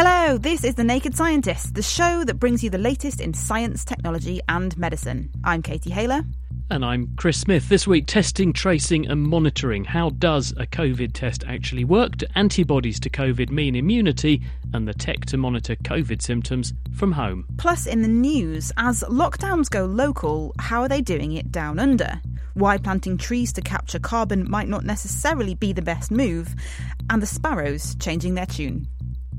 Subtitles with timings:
[0.00, 3.84] Hello, this is The Naked Scientist, the show that brings you the latest in science,
[3.84, 5.28] technology, and medicine.
[5.42, 6.22] I'm Katie Haylor.
[6.70, 7.68] And I'm Chris Smith.
[7.68, 9.84] This week, testing, tracing, and monitoring.
[9.84, 12.16] How does a COVID test actually work?
[12.16, 14.40] Do antibodies to COVID mean immunity?
[14.72, 17.48] And the tech to monitor COVID symptoms from home.
[17.56, 22.20] Plus, in the news, as lockdowns go local, how are they doing it down under?
[22.54, 26.54] Why planting trees to capture carbon might not necessarily be the best move,
[27.10, 28.86] and the sparrows changing their tune.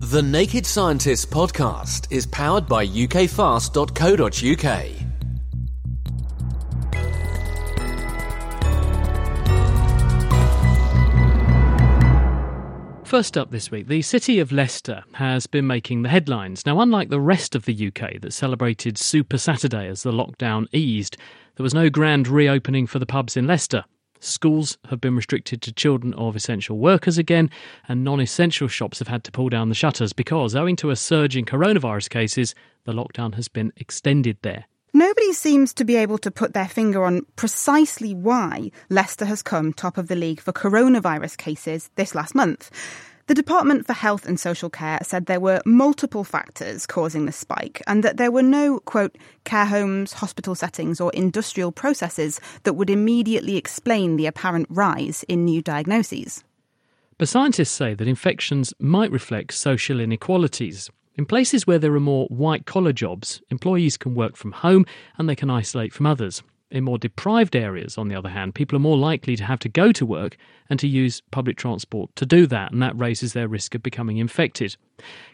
[0.02, 3.86] The Naked Scientists podcast is powered by ukfast.co.uk.
[13.06, 16.66] First up this week, the city of Leicester has been making the headlines.
[16.66, 21.18] Now, unlike the rest of the UK that celebrated Super Saturday as the lockdown eased,
[21.58, 23.84] there was no grand reopening for the pubs in Leicester.
[24.20, 27.50] Schools have been restricted to children of essential workers again,
[27.88, 30.96] and non essential shops have had to pull down the shutters because, owing to a
[30.96, 32.54] surge in coronavirus cases,
[32.84, 34.66] the lockdown has been extended there.
[34.94, 39.72] Nobody seems to be able to put their finger on precisely why Leicester has come
[39.72, 42.72] top of the league for coronavirus cases this last month.
[43.30, 47.80] The Department for Health and Social Care said there were multiple factors causing the spike
[47.86, 52.90] and that there were no, quote, care homes, hospital settings, or industrial processes that would
[52.90, 56.44] immediately explain the apparent rise in new diagnoses.
[57.20, 60.90] But scientists say that infections might reflect social inequalities.
[61.14, 64.88] In places where there are more white collar jobs, employees can work from home
[65.20, 66.42] and they can isolate from others.
[66.72, 69.70] In more deprived areas, on the other hand, people are more likely to have to
[69.70, 70.38] go to work
[70.70, 74.18] and to use public transport to do that, and that raises their risk of becoming
[74.18, 74.76] infected.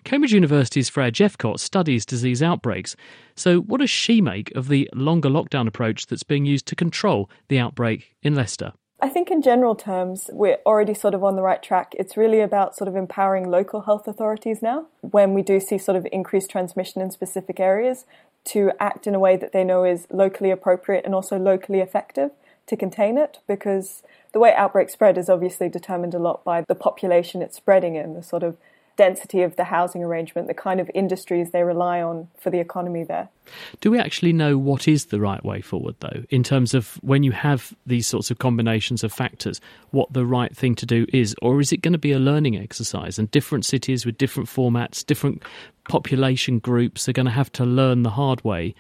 [0.05, 2.95] Cambridge University's Freya Jephcott studies disease outbreaks.
[3.35, 7.29] So, what does she make of the longer lockdown approach that's being used to control
[7.49, 8.71] the outbreak in Leicester?
[9.01, 11.93] I think in general terms, we're already sort of on the right track.
[11.99, 14.87] It's really about sort of empowering local health authorities now.
[15.01, 18.05] When we do see sort of increased transmission in specific areas,
[18.45, 22.31] to act in a way that they know is locally appropriate and also locally effective
[22.67, 26.75] to contain it because the way outbreaks spread is obviously determined a lot by the
[26.75, 28.57] population it's spreading in, the sort of
[28.95, 33.03] density of the housing arrangement, the kind of industries they rely on for the economy
[33.03, 33.29] there.
[33.81, 37.23] Do we actually know what is the right way forward, though, in terms of when
[37.23, 39.61] you have these sorts of combinations of factors,
[39.91, 41.35] what the right thing to do is?
[41.41, 45.05] Or is it going to be a learning exercise and different cities with different formats,
[45.05, 45.43] different
[45.87, 48.73] population groups are going to have to learn the hard way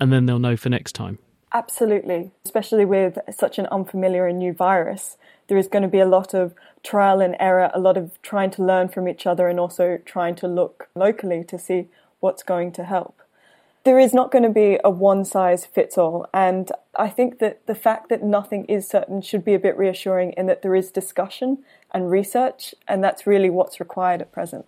[0.00, 1.18] and then they'll know for next time?
[1.54, 5.18] Absolutely, especially with such an unfamiliar and new virus.
[5.48, 8.50] There is going to be a lot of trial and error, a lot of trying
[8.52, 11.88] to learn from each other and also trying to look locally to see
[12.20, 13.20] what's going to help.
[13.84, 17.66] There is not going to be a one size fits all, and I think that
[17.66, 20.90] the fact that nothing is certain should be a bit reassuring in that there is
[20.92, 21.58] discussion
[21.92, 24.64] and research, and that's really what's required at present.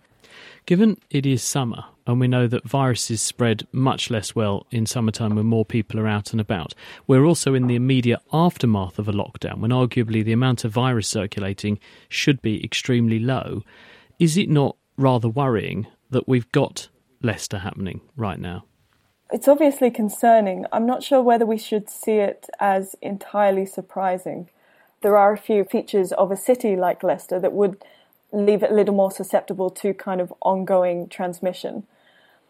[0.65, 5.35] Given it is summer, and we know that viruses spread much less well in summertime
[5.35, 6.73] when more people are out and about,
[7.07, 11.07] we're also in the immediate aftermath of a lockdown when arguably the amount of virus
[11.07, 13.63] circulating should be extremely low.
[14.19, 16.89] Is it not rather worrying that we've got
[17.21, 18.65] Leicester happening right now?
[19.31, 20.65] It's obviously concerning.
[20.71, 24.49] I'm not sure whether we should see it as entirely surprising.
[25.01, 27.83] There are a few features of a city like Leicester that would
[28.31, 31.87] leave it a little more susceptible to kind of ongoing transmission.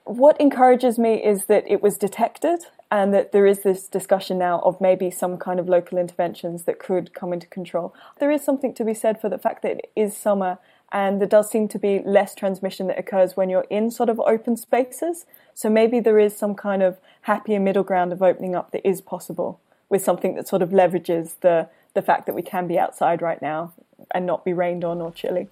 [0.06, 4.60] What encourages me is that it was detected and that there is this discussion now
[4.60, 7.92] of maybe some kind of local interventions that could come into control.
[8.20, 10.60] There is something to be said for the fact that it is summer
[10.92, 14.20] and there does seem to be less transmission that occurs when you're in sort of
[14.20, 15.26] open spaces.
[15.56, 19.02] So maybe there is some kind of happier middle ground of opening up that is
[19.02, 19.60] possible
[19.90, 23.42] with something that sort of leverages the the fact that we can be outside right
[23.42, 23.74] now
[24.14, 25.48] and not be rained on or chilly.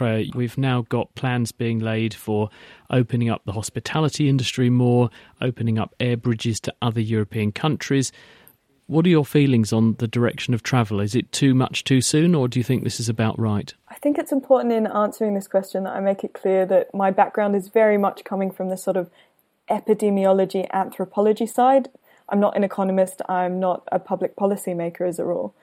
[0.00, 2.50] We've now got plans being laid for
[2.90, 5.10] opening up the hospitality industry more,
[5.40, 8.12] opening up air bridges to other European countries.
[8.86, 10.98] What are your feelings on the direction of travel?
[10.98, 13.72] Is it too much too soon, or do you think this is about right?
[13.88, 17.12] I think it's important in answering this question that I make it clear that my
[17.12, 19.08] background is very much coming from the sort of
[19.68, 21.88] epidemiology anthropology side.
[22.28, 25.54] I'm not an economist, I'm not a public policy maker as a rule.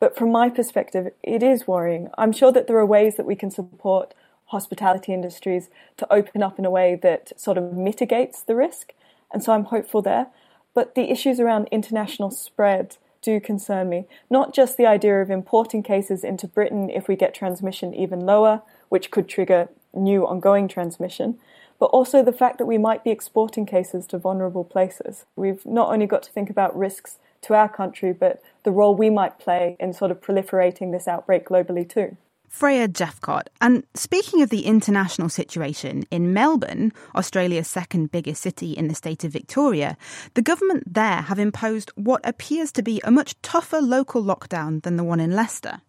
[0.00, 2.08] But from my perspective, it is worrying.
[2.16, 4.14] I'm sure that there are ways that we can support
[4.46, 8.92] hospitality industries to open up in a way that sort of mitigates the risk.
[9.32, 10.28] And so I'm hopeful there.
[10.74, 14.06] But the issues around international spread do concern me.
[14.30, 18.62] Not just the idea of importing cases into Britain if we get transmission even lower,
[18.88, 21.38] which could trigger new ongoing transmission,
[21.78, 25.24] but also the fact that we might be exporting cases to vulnerable places.
[25.36, 29.10] We've not only got to think about risks to our country, but the role we
[29.10, 32.16] might play in sort of proliferating this outbreak globally too.
[32.48, 33.48] Freya Jephcott.
[33.60, 39.22] And speaking of the international situation, in Melbourne, Australia's second biggest city in the state
[39.22, 39.96] of Victoria,
[40.34, 44.96] the government there have imposed what appears to be a much tougher local lockdown than
[44.96, 45.82] the one in Leicester.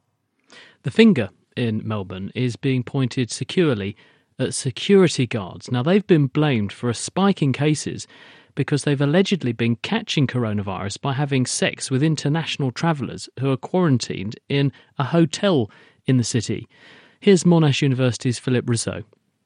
[0.84, 3.96] The finger in Melbourne is being pointed securely
[4.38, 5.72] at security guards.
[5.72, 8.08] Now, they've been blamed for a spike in cases
[8.60, 14.38] because they've allegedly been catching coronavirus by having sex with international travellers who are quarantined
[14.50, 15.72] in a hotel
[16.06, 16.68] in the city.
[17.22, 19.04] Here's Monash University's Philip Russo.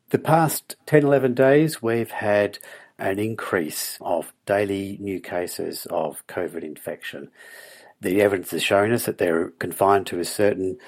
[0.09, 2.57] The past 10, 11 days, we've had
[2.97, 7.29] an increase of daily new cases of COVID infection.
[8.01, 10.79] The evidence has shown us that they're confined to a certain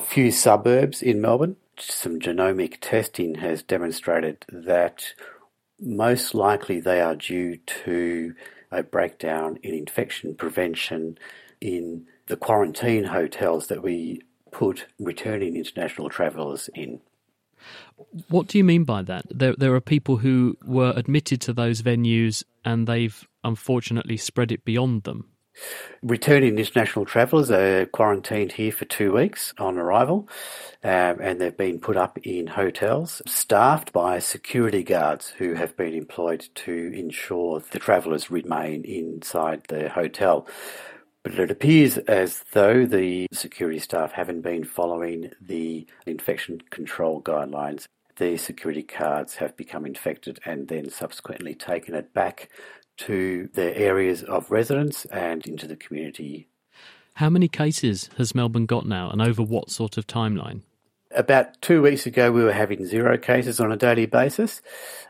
[0.00, 1.56] few suburbs in Melbourne.
[1.78, 5.12] Some genomic testing has demonstrated that
[5.80, 8.34] most likely they are due to
[8.70, 11.18] a breakdown in infection prevention
[11.60, 14.20] in the quarantine hotels that we
[14.50, 17.00] put returning international travellers in.
[18.28, 19.24] What do you mean by that?
[19.30, 24.64] There, there are people who were admitted to those venues and they've unfortunately spread it
[24.64, 25.28] beyond them.
[26.02, 30.28] Returning international travellers are quarantined here for two weeks on arrival,
[30.84, 35.94] um, and they've been put up in hotels staffed by security guards who have been
[35.94, 40.46] employed to ensure the travellers remain inside the hotel.
[41.24, 47.86] But it appears as though the security staff haven't been following the infection control guidelines.
[48.16, 52.48] The security guards have become infected and then subsequently taken it back
[52.98, 56.48] to their areas of residence and into the community.
[57.14, 60.60] How many cases has Melbourne got now and over what sort of timeline?
[61.10, 64.60] About two weeks ago, we were having zero cases on a daily basis,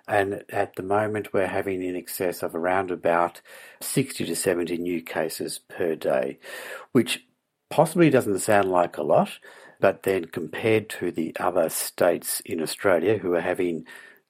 [0.06, 3.43] and at the moment, we're having in excess of around about
[3.81, 6.38] 60 to 70 new cases per day,
[6.93, 7.26] which
[7.69, 9.38] possibly doesn't sound like a lot,
[9.81, 13.85] but then compared to the other states in Australia who are having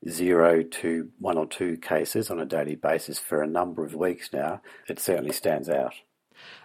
[0.08, 4.32] zero to one or two cases on a daily basis for a number of weeks
[4.32, 5.94] now, it certainly stands out.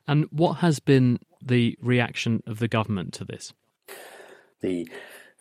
[0.08, 3.54] And what has been the reaction of the government to this?
[4.62, 4.88] The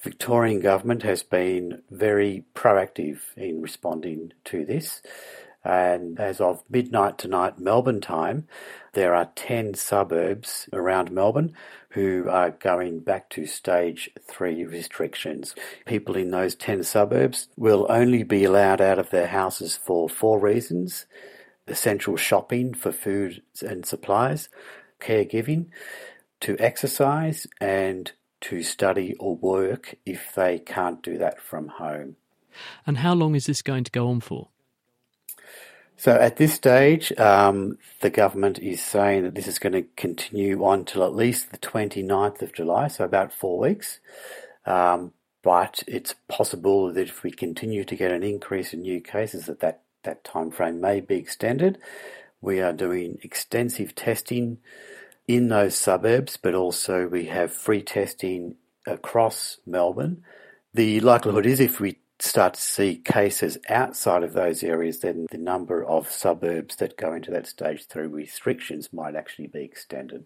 [0.01, 5.01] Victorian government has been very proactive in responding to this.
[5.65, 8.49] And as of midnight tonight, Melbourne time,
[8.93, 11.55] there are 10 suburbs around Melbourne
[11.91, 15.55] who are going back to stage three restrictions.
[15.87, 20.39] People in those 10 suburbs will only be allowed out of their houses for four
[20.39, 21.07] reasons
[21.69, 24.49] essential shopping for food and supplies,
[25.01, 25.67] caregiving,
[26.41, 32.17] to exercise, and to study or work if they can't do that from home.
[32.85, 34.49] And how long is this going to go on for?
[36.03, 40.65] So at this stage, um, the government is saying that this is going to continue
[40.65, 44.01] on till at least the 29th of July, so about four weeks.
[44.67, 45.13] Um,
[45.45, 49.61] but it's possible that if we continue to get an increase in new cases, that
[49.61, 51.79] that, that time frame may be extended.
[52.41, 54.59] We are doing extensive testing
[55.29, 58.57] in those suburbs, but also we have free testing
[58.89, 60.25] across Melbourne.
[60.75, 65.39] The likelihood is if we start to see cases outside of those areas, then the
[65.39, 70.25] number of suburbs that go into that stage three restrictions might actually be extended.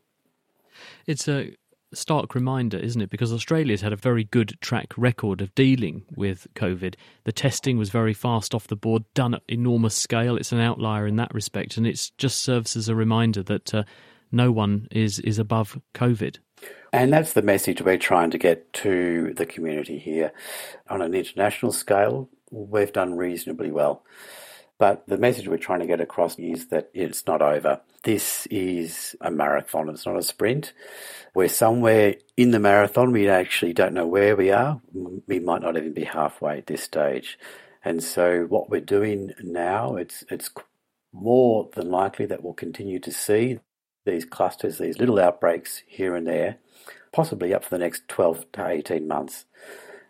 [1.06, 1.54] It's a
[1.94, 3.08] stark reminder, isn't it?
[3.08, 6.96] Because Australia's had a very good track record of dealing with COVID.
[7.24, 10.36] The testing was very fast off the board, done at enormous scale.
[10.36, 13.84] It's an outlier in that respect, and it just serves as a reminder that uh,
[14.30, 16.38] no one is is above COVID.
[16.96, 20.32] And that's the message we're trying to get to the community here.
[20.88, 24.02] On an international scale, we've done reasonably well.
[24.78, 27.82] But the message we're trying to get across is that it's not over.
[28.04, 30.72] This is a marathon, it's not a sprint.
[31.34, 34.80] We're somewhere in the marathon, we actually don't know where we are.
[34.94, 37.38] We might not even be halfway at this stage.
[37.84, 40.48] And so what we're doing now, it's it's
[41.12, 43.58] more than likely that we'll continue to see
[44.06, 46.56] these clusters, these little outbreaks here and there,
[47.16, 49.46] possibly up for the next 12 to 18 months.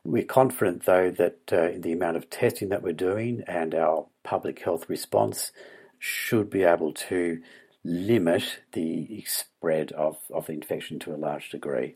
[0.03, 4.59] We're confident, though, that uh, the amount of testing that we're doing and our public
[4.59, 5.53] health response
[6.01, 7.41] should be able to
[7.85, 11.95] limit the spread of, of the infection to a large degree.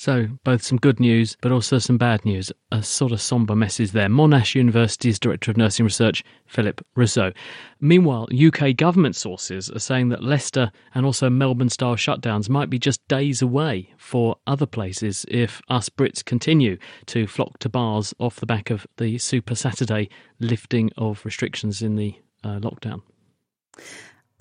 [0.00, 2.50] So, both some good news, but also some bad news.
[2.72, 4.08] A sort of sombre message there.
[4.08, 7.34] Monash University's Director of Nursing Research, Philip Russo.
[7.80, 12.78] Meanwhile, UK government sources are saying that Leicester and also Melbourne style shutdowns might be
[12.78, 18.36] just days away for other places if us Brits continue to flock to bars off
[18.36, 23.02] the back of the Super Saturday lifting of restrictions in the uh, lockdown.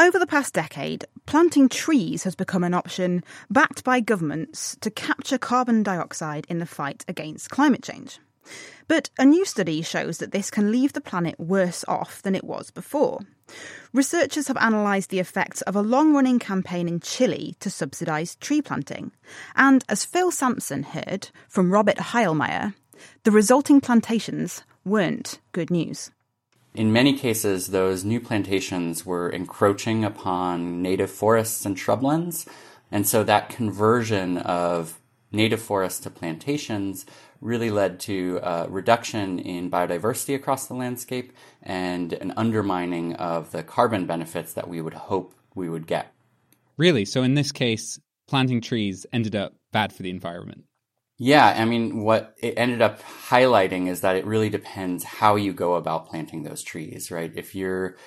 [0.02, 5.38] Over the past decade, planting trees has become an option backed by governments to capture
[5.38, 8.18] carbon dioxide in the fight against climate change.
[8.88, 12.46] But a new study shows that this can leave the planet worse off than it
[12.46, 13.20] was before.
[13.92, 18.62] Researchers have analysed the effects of a long running campaign in Chile to subsidise tree
[18.62, 19.12] planting.
[19.58, 22.74] And as Phil Sansom heard from Robert Heilmayr,
[23.26, 26.10] the resulting plantations weren't good news.
[26.80, 32.48] In many cases, those new plantations were encroaching upon native forests and shrublands.
[32.90, 34.98] And so that conversion of
[35.30, 37.06] native forests to plantations
[37.42, 43.62] really led to a reduction in biodiversity across the landscape and an undermining of the
[43.62, 46.14] carbon benefits that we would hope we would get.
[46.78, 47.04] Really?
[47.04, 50.64] So in this case, planting trees ended up bad for the environment?
[51.22, 55.52] Yeah, I mean, what it ended up highlighting is that it really depends how you
[55.52, 57.32] go about planting those trees, right?
[57.36, 57.98] If you're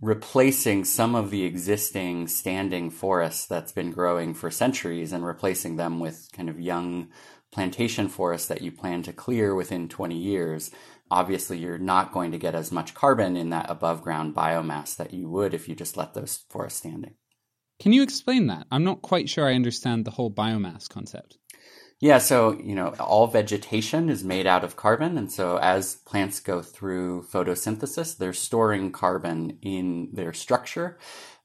[0.00, 6.00] replacing some of the existing standing forest that's been growing for centuries and replacing them
[6.00, 7.08] with kind of young
[7.52, 10.70] plantation forest that you plan to clear within 20 years,
[11.10, 15.12] obviously you're not going to get as much carbon in that above ground biomass that
[15.12, 17.16] you would if you just let those forests standing.
[17.78, 18.66] Can you explain that?
[18.70, 21.36] I'm not quite sure I understand the whole biomass concept.
[22.02, 25.16] Yeah, so, you know, all vegetation is made out of carbon.
[25.16, 30.98] And so as plants go through photosynthesis, they're storing carbon in their structure.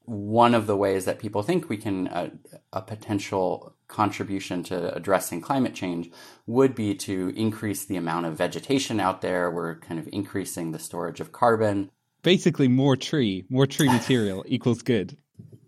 [0.04, 2.30] One of the ways that people think we can, uh,
[2.72, 6.10] a potential contribution to addressing climate change
[6.48, 9.52] would be to increase the amount of vegetation out there.
[9.52, 11.92] We're kind of increasing the storage of carbon.
[12.24, 15.18] Basically, more tree, more tree material equals good.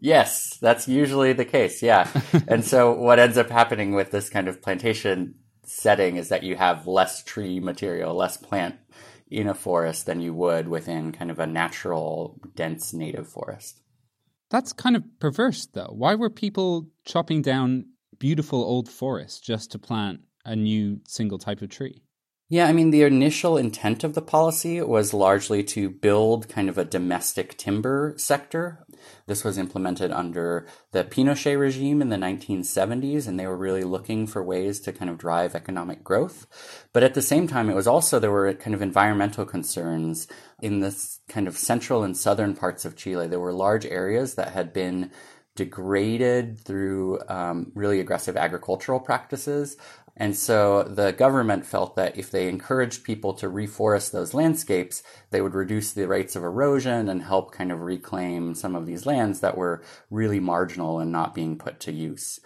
[0.00, 1.82] Yes, that's usually the case.
[1.82, 2.08] Yeah.
[2.48, 6.56] and so what ends up happening with this kind of plantation setting is that you
[6.56, 8.76] have less tree material, less plant
[9.30, 13.80] in a forest than you would within kind of a natural, dense native forest.
[14.50, 15.92] That's kind of perverse, though.
[15.92, 17.86] Why were people chopping down
[18.18, 22.02] beautiful old forests just to plant a new single type of tree?
[22.52, 26.78] Yeah, I mean, the initial intent of the policy was largely to build kind of
[26.78, 28.84] a domestic timber sector.
[29.26, 34.26] This was implemented under the Pinochet regime in the 1970s, and they were really looking
[34.26, 36.48] for ways to kind of drive economic growth.
[36.92, 40.26] But at the same time, it was also, there were kind of environmental concerns
[40.60, 43.28] in this kind of central and southern parts of Chile.
[43.28, 45.12] There were large areas that had been
[45.56, 49.76] degraded through um, really aggressive agricultural practices.
[50.16, 55.40] And so the government felt that if they encouraged people to reforest those landscapes, they
[55.40, 59.40] would reduce the rates of erosion and help kind of reclaim some of these lands
[59.40, 62.40] that were really marginal and not being put to use.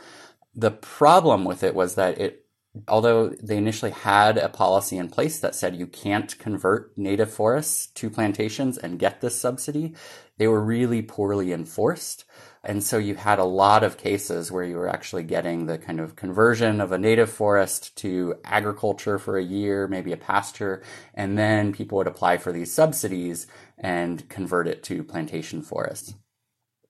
[0.55, 2.45] The problem with it was that it
[2.89, 7.87] although they initially had a policy in place that said you can't convert native forests
[7.87, 9.95] to plantations and get this subsidy,
[10.39, 12.25] they were really poorly enforced.
[12.67, 16.01] And so you had a lot of cases where you were actually getting the kind
[16.01, 21.37] of conversion of a native forest to agriculture for a year, maybe a pasture, and
[21.37, 26.15] then people would apply for these subsidies and convert it to plantation forests.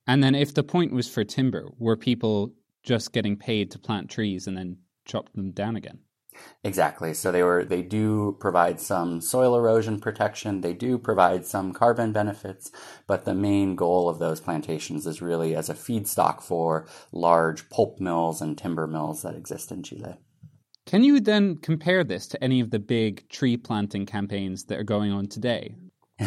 [0.06, 2.52] And then if the point was for timber, were people
[2.82, 5.98] just getting paid to plant trees and then chop them down again?
[6.62, 7.14] Exactly.
[7.14, 12.12] So they were they do provide some soil erosion protection, they do provide some carbon
[12.12, 12.70] benefits,
[13.06, 18.00] but the main goal of those plantations is really as a feedstock for large pulp
[18.00, 20.16] mills and timber mills that exist in Chile.
[20.86, 24.84] Can you then compare this to any of the big tree planting campaigns that are
[24.84, 25.74] going on today?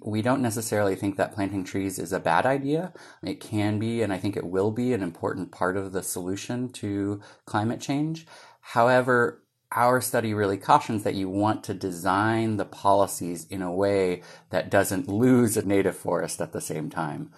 [0.00, 2.92] we don't necessarily think that planting trees is a bad idea.
[3.22, 6.70] It can be, and I think it will be, an important part of the solution
[6.74, 8.26] to climate change.
[8.72, 14.22] However, our study really cautions that you want to design the policies in a way
[14.50, 17.32] that doesn't lose a native forest at the same time.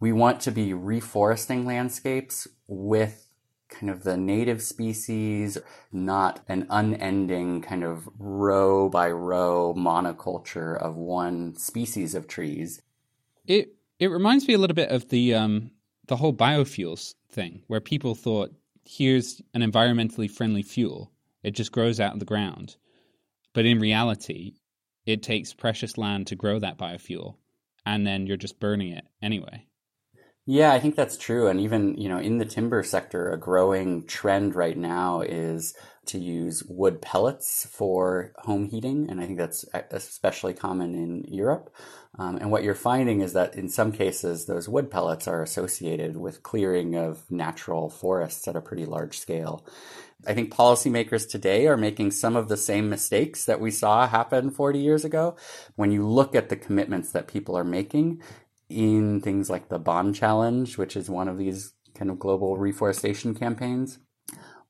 [0.00, 3.28] We want to be reforesting landscapes with
[3.68, 5.58] kind of the native species,
[5.92, 12.80] not an unending kind of row by row monoculture of one species of trees.
[13.46, 15.72] It it reminds me a little bit of the um,
[16.06, 21.12] the whole biofuels thing, where people thought, here's an environmentally friendly fuel,
[21.42, 22.76] it just grows out of the ground.
[23.52, 24.54] But in reality,
[25.06, 27.36] it takes precious land to grow that biofuel,
[27.84, 29.66] and then you're just burning it anyway.
[30.44, 31.46] Yeah, I think that's true.
[31.46, 35.74] And even, you know, in the timber sector, a growing trend right now is
[36.06, 39.08] to use wood pellets for home heating.
[39.08, 41.72] And I think that's especially common in Europe.
[42.18, 46.16] Um, and what you're finding is that in some cases, those wood pellets are associated
[46.16, 49.64] with clearing of natural forests at a pretty large scale.
[50.26, 54.50] I think policymakers today are making some of the same mistakes that we saw happen
[54.50, 55.36] 40 years ago.
[55.74, 58.22] When you look at the commitments that people are making,
[58.72, 63.34] in things like the Bonn Challenge, which is one of these kind of global reforestation
[63.34, 63.98] campaigns.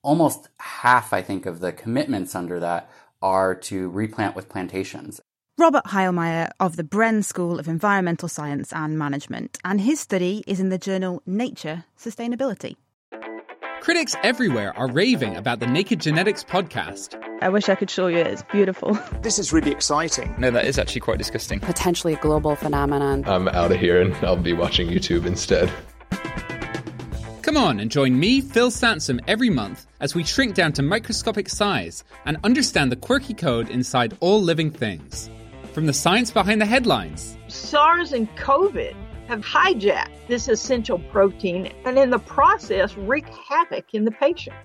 [0.01, 2.89] Almost half, I think, of the commitments under that
[3.21, 5.21] are to replant with plantations.
[5.57, 10.59] Robert Heilmayr of the Bren School of Environmental Science and Management, and his study is
[10.59, 12.75] in the journal Nature Sustainability.
[13.83, 17.21] Critics everywhere are raving about the Naked Genetics podcast.
[17.41, 18.19] I wish I could show you.
[18.19, 18.97] It's beautiful.
[19.21, 20.33] This is really exciting.
[20.37, 21.59] No, that is actually quite disgusting.
[21.59, 23.25] Potentially a global phenomenon.
[23.27, 25.69] I'm out of here and I'll be watching YouTube instead.
[27.41, 31.49] Come on and join me, Phil Sansom, every month as we shrink down to microscopic
[31.49, 35.29] size and understand the quirky code inside all living things.
[35.73, 38.95] From the science behind the headlines SARS and COVID
[39.33, 44.55] have hijacked this essential protein and in the process wreak havoc in the patient.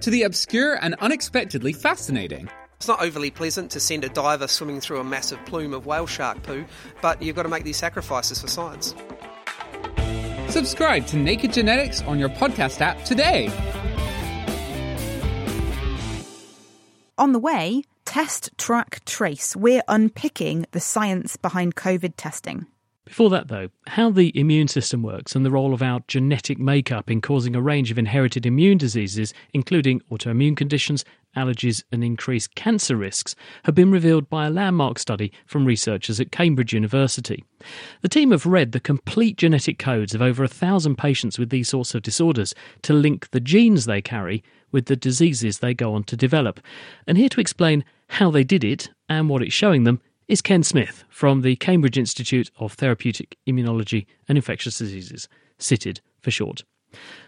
[0.00, 2.48] To the obscure and unexpectedly fascinating.
[2.74, 6.06] It's not overly pleasant to send a diver swimming through a massive plume of whale
[6.06, 6.64] shark poo,
[7.00, 8.92] but you've got to make these sacrifices for science.
[10.48, 13.52] Subscribe to Naked Genetics on your podcast app today.
[17.18, 19.54] On the way, test, track, trace.
[19.54, 22.66] We're unpicking the science behind COVID testing.
[23.08, 27.10] Before that, though, how the immune system works and the role of our genetic makeup
[27.10, 32.96] in causing a range of inherited immune diseases, including autoimmune conditions, allergies, and increased cancer
[32.96, 33.34] risks,
[33.64, 37.42] have been revealed by a landmark study from researchers at Cambridge University.
[38.02, 41.70] The team have read the complete genetic codes of over a thousand patients with these
[41.70, 46.04] sorts of disorders to link the genes they carry with the diseases they go on
[46.04, 46.60] to develop.
[47.06, 50.62] And here to explain how they did it and what it's showing them is Ken
[50.62, 55.26] Smith from the Cambridge Institute of Therapeutic Immunology and Infectious Diseases,
[55.58, 56.64] CITID for short.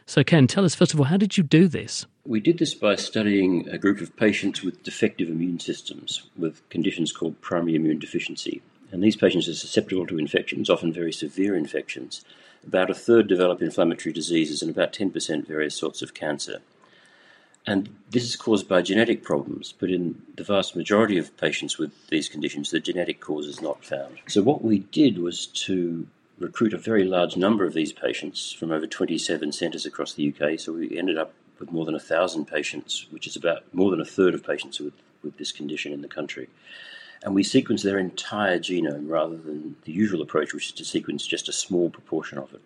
[0.05, 2.05] So, Ken, tell us first of all, how did you do this?
[2.27, 7.11] We did this by studying a group of patients with defective immune systems with conditions
[7.11, 8.61] called primary immune deficiency.
[8.93, 12.23] And these patients are susceptible to infections, often very severe infections.
[12.67, 16.59] About a third develop inflammatory diseases and about 10% various sorts of cancer.
[17.71, 21.93] And this is caused by genetic problems, but in the vast majority of patients with
[22.09, 24.19] these conditions, the genetic cause is not found.
[24.27, 26.09] So, what we did was to
[26.41, 30.59] recruit a very large number of these patients from over 27 centres across the UK.
[30.59, 34.05] So, we ended up with more than 1,000 patients, which is about more than a
[34.17, 36.49] third of patients with, with this condition in the country.
[37.23, 41.25] And we sequenced their entire genome rather than the usual approach, which is to sequence
[41.25, 42.63] just a small proportion of it.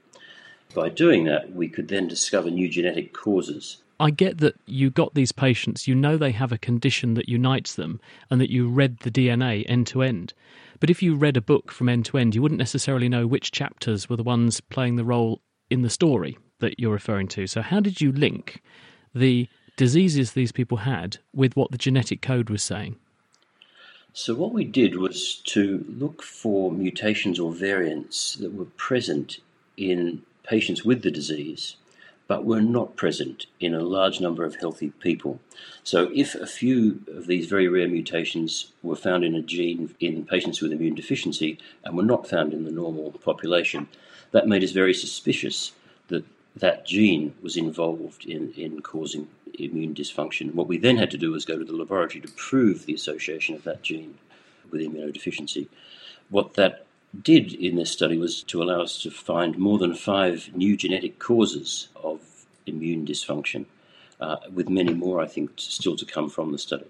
[0.74, 5.14] By doing that, we could then discover new genetic causes I get that you got
[5.14, 8.98] these patients, you know they have a condition that unites them, and that you read
[9.00, 10.34] the DNA end to end.
[10.80, 13.52] But if you read a book from end to end, you wouldn't necessarily know which
[13.52, 17.46] chapters were the ones playing the role in the story that you're referring to.
[17.46, 18.62] So, how did you link
[19.14, 22.96] the diseases these people had with what the genetic code was saying?
[24.12, 29.38] So, what we did was to look for mutations or variants that were present
[29.76, 31.76] in patients with the disease
[32.26, 35.40] but were not present in a large number of healthy people.
[35.82, 40.24] So, if a few of these very rare mutations were found in a gene in
[40.24, 43.88] patients with immune deficiency and were not found in the normal population,
[44.30, 45.72] that made us very suspicious
[46.08, 46.24] that
[46.56, 50.54] that gene was involved in, in causing immune dysfunction.
[50.54, 53.54] What we then had to do was go to the laboratory to prove the association
[53.54, 54.18] of that gene
[54.70, 55.68] with immunodeficiency.
[56.30, 56.86] What that
[57.22, 61.18] did in this study was to allow us to find more than five new genetic
[61.18, 62.20] causes of
[62.66, 63.66] immune dysfunction,
[64.20, 66.86] uh, with many more, I think, still to come from the study.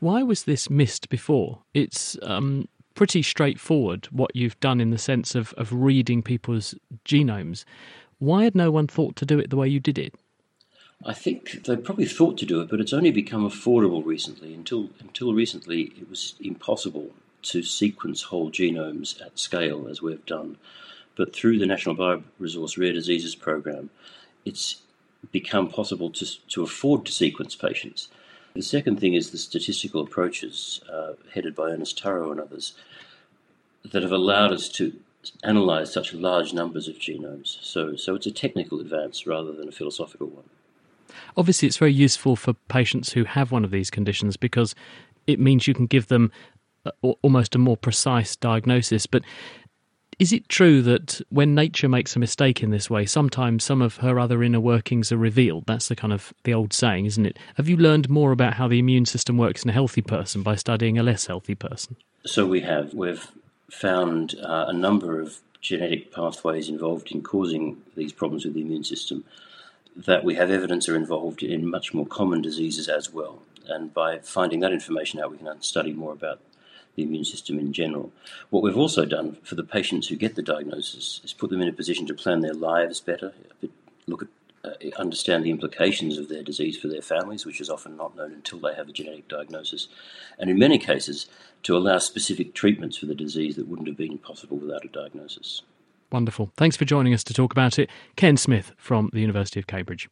[0.00, 1.60] Why was this missed before?
[1.74, 7.64] It's um, pretty straightforward what you've done in the sense of, of reading people's genomes.
[8.18, 10.14] Why had no one thought to do it the way you did it?
[11.04, 14.52] I think they probably thought to do it, but it's only become affordable recently.
[14.52, 20.56] Until until recently, it was impossible to sequence whole genomes at scale as we've done.
[21.16, 23.90] But through the National Bioresource Rare Diseases Program,
[24.44, 24.82] it's
[25.32, 28.08] become possible to, to afford to sequence patients.
[28.54, 32.74] The second thing is the statistical approaches uh, headed by Ernest Turro and others
[33.84, 34.92] that have allowed us to
[35.44, 37.58] analyze such large numbers of genomes.
[37.62, 40.44] So, so it's a technical advance rather than a philosophical one.
[41.36, 44.74] Obviously, it's very useful for patients who have one of these conditions because
[45.26, 46.30] it means you can give them
[47.22, 49.06] almost a more precise diagnosis.
[49.06, 49.22] But
[50.18, 53.98] is it true that when nature makes a mistake in this way, sometimes some of
[53.98, 55.64] her other inner workings are revealed?
[55.66, 57.38] That's the kind of the old saying, isn't it?
[57.54, 60.56] Have you learned more about how the immune system works in a healthy person by
[60.56, 61.96] studying a less healthy person?
[62.26, 62.94] So we have.
[62.94, 63.30] We've
[63.70, 68.84] found uh, a number of genetic pathways involved in causing these problems with the immune
[68.84, 69.24] system
[69.96, 73.42] that we have evidence are involved in much more common diseases as well.
[73.66, 76.40] And by finding that information out, we can study more about
[76.98, 78.12] the immune system in general.
[78.50, 81.68] What we've also done for the patients who get the diagnosis is put them in
[81.68, 83.32] a position to plan their lives better,
[84.06, 84.28] look at
[84.64, 88.32] uh, understand the implications of their disease for their families, which is often not known
[88.32, 89.86] until they have a genetic diagnosis,
[90.36, 91.26] and in many cases,
[91.62, 95.62] to allow specific treatments for the disease that wouldn't have been possible without a diagnosis.
[96.10, 96.50] Wonderful.
[96.56, 97.88] Thanks for joining us to talk about it.
[98.16, 100.08] Ken Smith from the University of Cambridge.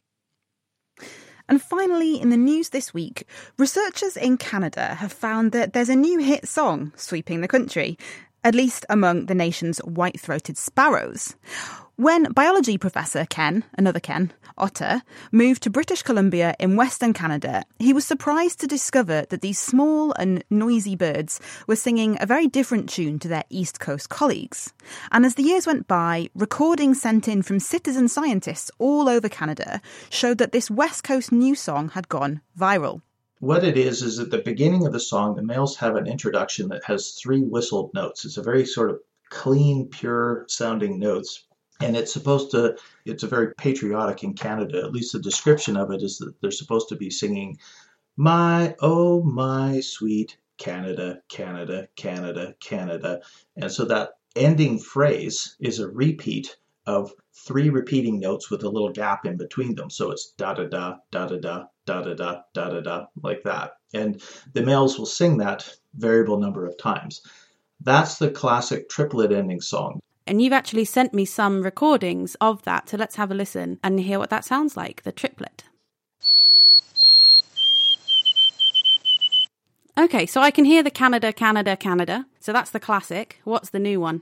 [1.49, 3.25] And finally, in the news this week,
[3.57, 7.97] researchers in Canada have found that there's a new hit song sweeping the country,
[8.43, 11.35] at least among the nation's white throated sparrows.
[11.99, 17.91] When biology professor Ken, another Ken, Otter, moved to British Columbia in Western Canada, he
[17.91, 22.87] was surprised to discover that these small and noisy birds were singing a very different
[22.87, 24.75] tune to their East Coast colleagues.
[25.11, 29.81] And as the years went by, recordings sent in from citizen scientists all over Canada
[30.11, 33.01] showed that this West Coast new song had gone viral.
[33.39, 36.69] What it is, is at the beginning of the song, the males have an introduction
[36.69, 38.23] that has three whistled notes.
[38.23, 41.46] It's a very sort of clean, pure sounding notes
[41.79, 45.91] and it's supposed to it's a very patriotic in canada at least the description of
[45.91, 47.57] it is that they're supposed to be singing
[48.15, 53.21] my oh my sweet canada canada canada canada
[53.55, 58.91] and so that ending phrase is a repeat of three repeating notes with a little
[58.91, 62.41] gap in between them so it's da da da da da da da da da
[62.53, 64.21] da da da like that and
[64.53, 67.21] the males will sing that variable number of times
[67.81, 72.89] that's the classic triplet ending song and you've actually sent me some recordings of that.
[72.89, 75.63] So let's have a listen and hear what that sounds like the triplet.
[79.97, 82.27] Okay, so I can hear the Canada, Canada, Canada.
[82.39, 83.41] So that's the classic.
[83.45, 84.21] What's the new one?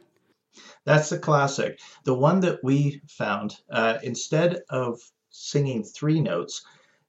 [0.86, 1.80] That's the classic.
[2.06, 6.64] The one that we found, uh, instead of singing three notes,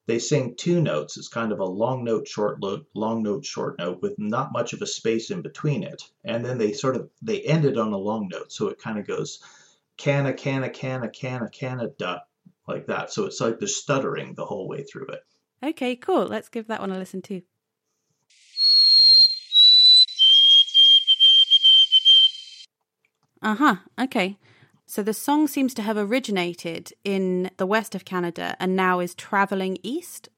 [0.07, 1.17] they sing two notes.
[1.17, 4.73] It's kind of a long note, short note, long note, short note with not much
[4.73, 6.03] of a space in between it.
[6.25, 8.99] And then they sort of they end it on a long note, so it kind
[8.99, 9.41] of goes
[9.97, 12.23] canna canna canna canna Canada
[12.69, 13.13] like that.
[13.13, 15.25] So it's like they're stuttering the whole way through it.
[15.63, 16.27] Okay, cool.
[16.27, 17.43] Let's give that one a listen too.
[23.43, 23.77] Uh huh.
[24.01, 24.39] Okay.
[24.89, 29.15] So the song seems to have originated in the west of Canada and now is
[29.15, 30.29] traveling east.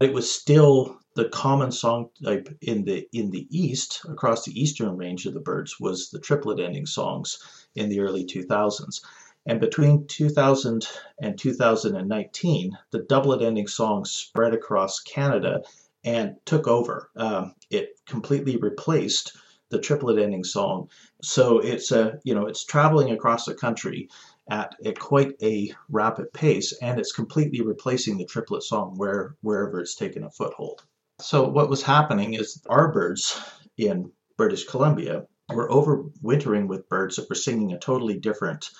[0.00, 4.96] It was still the common song type in the in the east across the eastern
[4.96, 7.38] range of the birds was the triplet ending songs
[7.74, 9.02] in the early 2000s.
[9.44, 10.88] And between 2000
[11.20, 15.62] and 2019, the doublet ending songs spread across Canada
[16.04, 17.10] and took over.
[17.16, 19.36] Um, it completely replaced
[19.70, 20.88] the triplet ending song.
[21.22, 24.08] So it's a you know it's traveling across the country
[24.50, 29.94] at, quite a rapid pace, and it's completely replacing the triplet song where wherever it's
[29.94, 30.82] taken a foothold.
[31.20, 33.38] So what was happening is our birds
[33.76, 38.70] in British Columbia were overwintering with birds that were singing a totally different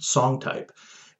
[0.00, 0.72] song type,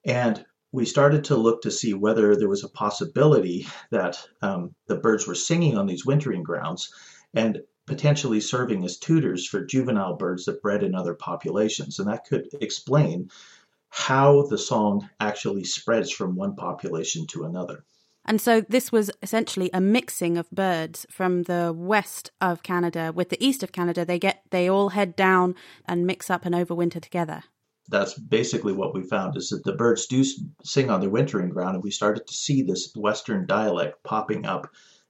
[0.05, 4.97] and we started to look to see whether there was a possibility that um, the
[4.97, 6.93] birds were singing on these wintering grounds
[7.35, 11.99] and potentially serving as tutors for juvenile birds that bred in other populations.
[11.99, 13.31] And that could explain
[13.89, 17.85] how the song actually spreads from one population to another.
[18.25, 23.31] And so this was essentially a mixing of birds from the west of Canada with
[23.31, 24.05] the east of Canada.
[24.05, 25.55] They get they all head down
[25.87, 27.45] and mix up and overwinter together.
[27.89, 30.23] That's basically what we found is that the birds do
[30.63, 34.69] sing on their wintering ground, and we started to see this western dialect popping up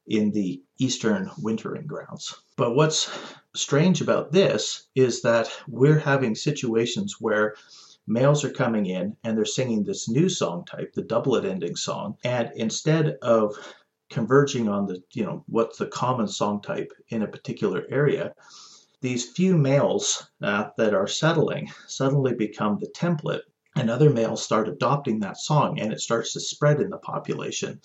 [0.08, 2.34] in the eastern wintering grounds.
[2.56, 3.10] But what's
[3.54, 7.54] strange about this is that we're having situations where
[8.06, 12.16] males are coming in and they're singing this new song type, the doublet ending song,
[12.24, 13.54] and instead of
[14.10, 18.32] converging on the, you know, what's the common song type in a particular area,
[19.00, 23.42] these few males uh, that are settling suddenly become the template
[23.76, 27.80] and other males start adopting that song and it starts to spread in the population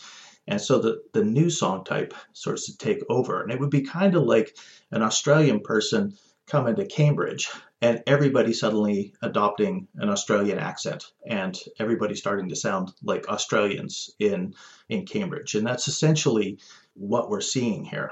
[0.48, 3.42] and so the, the new song type starts to take over.
[3.42, 4.58] And it would be kind of like
[4.92, 6.14] an Australian person
[6.46, 7.50] coming to Cambridge
[7.82, 14.54] and everybody suddenly adopting an Australian accent and everybody starting to sound like Australians in
[14.90, 15.56] in Cambridge.
[15.56, 16.60] And that's essentially
[16.96, 18.12] what we're seeing here.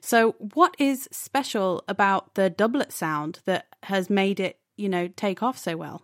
[0.00, 5.42] So what is special about the doublet sound that has made it, you know, take
[5.42, 6.02] off so well?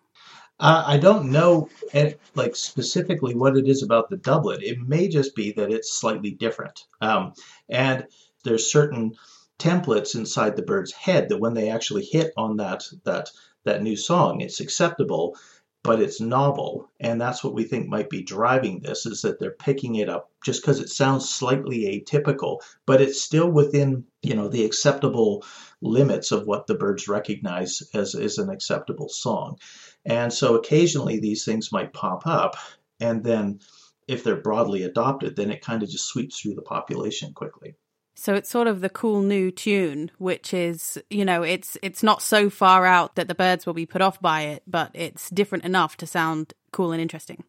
[0.61, 4.63] Uh, I don't know, eh, like specifically what it is about the doublet.
[4.63, 7.33] It may just be that it's slightly different, um,
[7.69, 8.07] and
[8.45, 9.15] there's certain
[9.59, 13.31] templates inside the bird's head that when they actually hit on that that
[13.65, 15.37] that new song, it's acceptable,
[15.83, 19.51] but it's novel, and that's what we think might be driving this is that they're
[19.51, 24.49] picking it up just because it sounds slightly atypical, but it's still within you know
[24.49, 25.45] the acceptable
[25.83, 29.59] limits of what the birds recognize as is an acceptable song.
[30.05, 32.57] And so occasionally these things might pop up,
[33.01, 33.61] and then
[34.07, 37.75] if they're broadly adopted, then it kind of just sweeps through the population quickly.
[38.17, 42.23] So it's sort of the cool new tune, which is, you know, it's it's not
[42.23, 45.65] so far out that the birds will be put off by it, but it's different
[45.65, 47.45] enough to sound cool and interesting.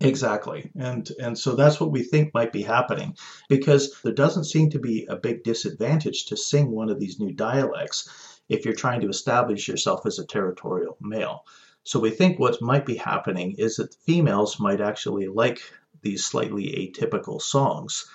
[0.00, 0.70] Exactly.
[0.76, 3.16] And and so that's what we think might be happening
[3.48, 7.32] because there doesn't seem to be a big disadvantage to sing one of these new
[7.32, 11.44] dialects if you're trying to establish yourself as a territorial male.
[11.90, 15.60] So we think what might be happening is that females might actually like
[16.02, 18.06] these slightly atypical songs,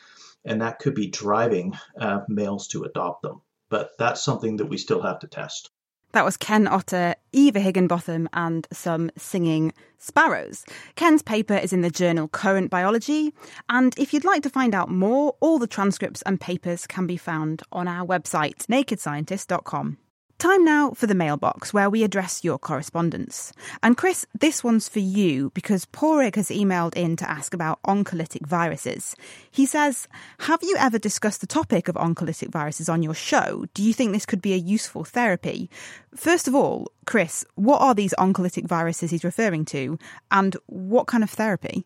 [0.45, 3.41] and that could be driving uh, males to adopt them.
[3.67, 5.71] But that's something that we still have to test.
[6.13, 10.63] That was Ken Otter, Eva Higginbotham, and some singing sparrows.
[10.95, 13.33] Ken's paper is in the journal Current Biology,
[13.67, 17.17] and if you'd like to find out more, all the transcripts and papers can be
[17.17, 19.97] found on our website, nakedscientist.com.
[20.37, 23.53] Time now for the mailbox where we address your correspondence.
[23.81, 28.45] And Chris, this one's for you because Porig has emailed in to ask about oncolytic
[28.45, 29.15] viruses.
[29.49, 33.65] He says, Have you ever discussed the topic of oncolytic viruses on your show?
[33.73, 35.69] Do you think this could be a useful therapy?
[36.13, 39.97] First of all, Chris, what are these oncolytic viruses he's referring to
[40.31, 41.85] and what kind of therapy?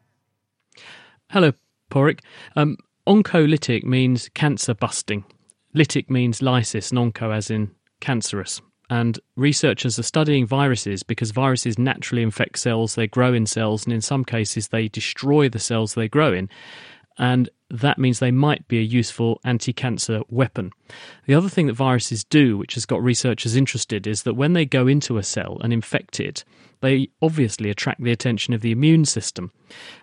[1.29, 1.53] Hello,
[1.91, 2.21] Porik.
[2.55, 5.23] Um, oncolytic means cancer busting.
[5.75, 8.61] Lytic means lysis, and onco as in cancerous.
[8.89, 13.93] And researchers are studying viruses because viruses naturally infect cells, they grow in cells, and
[13.93, 16.49] in some cases, they destroy the cells they grow in.
[17.19, 20.71] And that means they might be a useful anti cancer weapon.
[21.25, 24.65] The other thing that viruses do, which has got researchers interested, is that when they
[24.65, 26.43] go into a cell and infect it,
[26.81, 29.51] they obviously attract the attention of the immune system.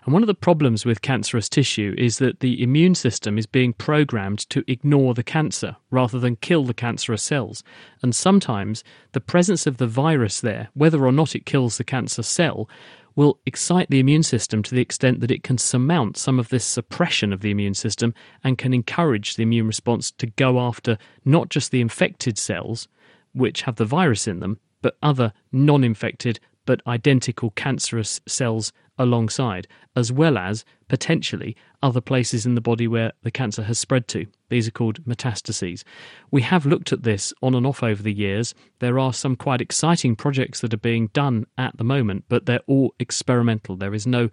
[0.05, 3.73] And one of the problems with cancerous tissue is that the immune system is being
[3.73, 7.63] programmed to ignore the cancer rather than kill the cancerous cells.
[8.01, 12.23] And sometimes the presence of the virus there, whether or not it kills the cancer
[12.23, 12.69] cell,
[13.17, 16.63] will excite the immune system to the extent that it can surmount some of this
[16.63, 21.49] suppression of the immune system and can encourage the immune response to go after not
[21.49, 22.87] just the infected cells,
[23.33, 29.67] which have the virus in them, but other non infected but identical cancerous cells alongside,
[29.95, 34.25] as well as potentially other places in the body where the cancer has spread to.
[34.49, 35.83] These are called metastases.
[36.31, 38.55] We have looked at this on and off over the years.
[38.79, 42.61] There are some quite exciting projects that are being done at the moment, but they're
[42.67, 43.75] all experimental.
[43.75, 44.29] There is no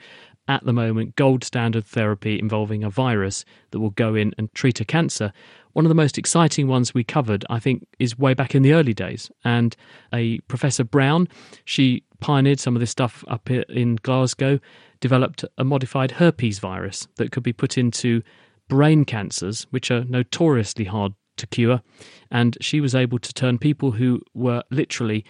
[0.46, 4.81] at the moment gold standard therapy involving a virus that will go in and treat
[4.81, 5.33] a cancer.
[5.74, 8.72] One of the most exciting ones we covered, I think, is way back in the
[8.72, 9.30] early days.
[9.44, 9.76] And
[10.12, 11.28] a Professor Brown,
[11.64, 14.60] she pioneered some of this stuff up in Glasgow,
[15.00, 18.22] developed a modified herpes virus that could be put into
[18.68, 21.82] brain cancers, which are notoriously hard to cure.
[22.30, 25.24] And she was able to turn people who were literally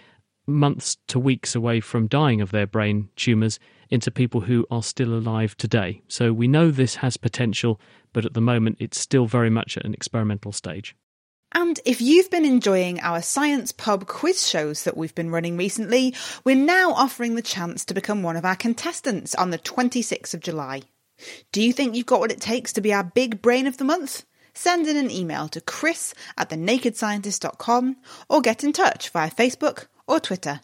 [0.46, 3.58] months to weeks away from dying of their brain tumours
[3.90, 6.02] into people who are still alive today.
[6.08, 7.80] So we know this has potential,
[8.12, 10.96] but at the moment it's still very much at an experimental stage.
[11.52, 16.14] And if you've been enjoying our Science Pub quiz shows that we've been running recently,
[16.42, 20.40] we're now offering the chance to become one of our contestants on the 26th of
[20.40, 20.82] July.
[21.52, 23.84] Do you think you've got what it takes to be our big brain of the
[23.84, 24.24] month?
[24.52, 27.96] Send in an email to chris at thenakedscientist.com
[28.28, 30.60] or get in touch via Facebook or Twitter.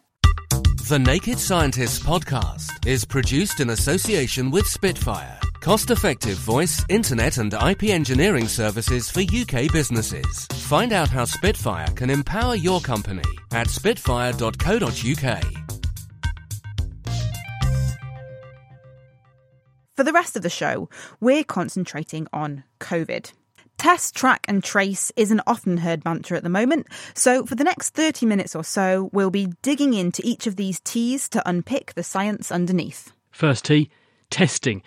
[0.89, 7.55] The Naked Scientists podcast is produced in association with Spitfire, cost effective voice, internet, and
[7.55, 10.47] IP engineering services for UK businesses.
[10.53, 13.23] Find out how Spitfire can empower your company
[13.53, 15.45] at spitfire.co.uk.
[19.97, 20.89] For the rest of the show,
[21.21, 23.33] we're concentrating on COVID.
[23.81, 27.65] Test, track, and trace is an often heard mantra at the moment, so for the
[27.65, 31.95] next 30 minutes or so, we'll be digging into each of these T's to unpick
[31.95, 33.15] the science underneath.
[33.31, 33.89] First T
[34.29, 34.83] testing.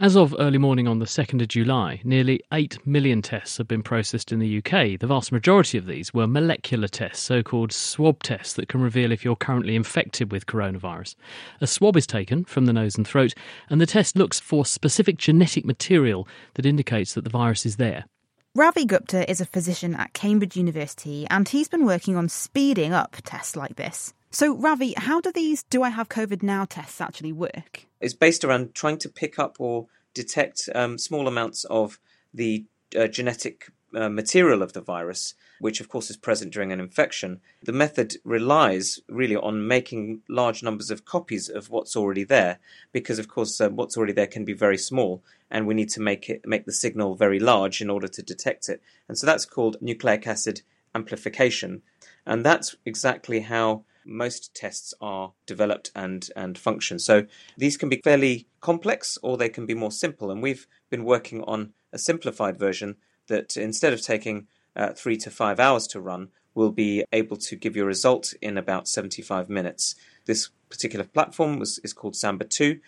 [0.00, 3.82] As of early morning on the 2nd of July, nearly 8 million tests have been
[3.82, 4.98] processed in the UK.
[4.98, 9.12] The vast majority of these were molecular tests, so called swab tests that can reveal
[9.12, 11.16] if you're currently infected with coronavirus.
[11.60, 13.34] A swab is taken from the nose and throat,
[13.68, 18.06] and the test looks for specific genetic material that indicates that the virus is there.
[18.54, 23.16] Ravi Gupta is a physician at Cambridge University and he's been working on speeding up
[23.24, 24.14] tests like this.
[24.30, 27.86] So, Ravi, how do these Do I Have COVID Now tests actually work?
[28.00, 32.00] It's based around trying to pick up or detect um, small amounts of
[32.34, 32.64] the
[32.98, 37.40] uh, genetic uh, material of the virus, which of course is present during an infection.
[37.62, 42.58] The method relies really on making large numbers of copies of what's already there,
[42.92, 46.00] because of course uh, what's already there can be very small, and we need to
[46.00, 48.82] make it make the signal very large in order to detect it.
[49.08, 50.62] And so that's called nucleic acid
[50.94, 51.82] amplification,
[52.26, 56.98] and that's exactly how most tests are developed and, and function.
[56.98, 60.30] So these can be fairly complex or they can be more simple.
[60.30, 62.96] And we've been working on a simplified version
[63.28, 67.54] that instead of taking uh, three to five hours to run, will be able to
[67.54, 69.94] give you a result in about 75 minutes.
[70.26, 72.80] This particular platform was, is called Samba 2.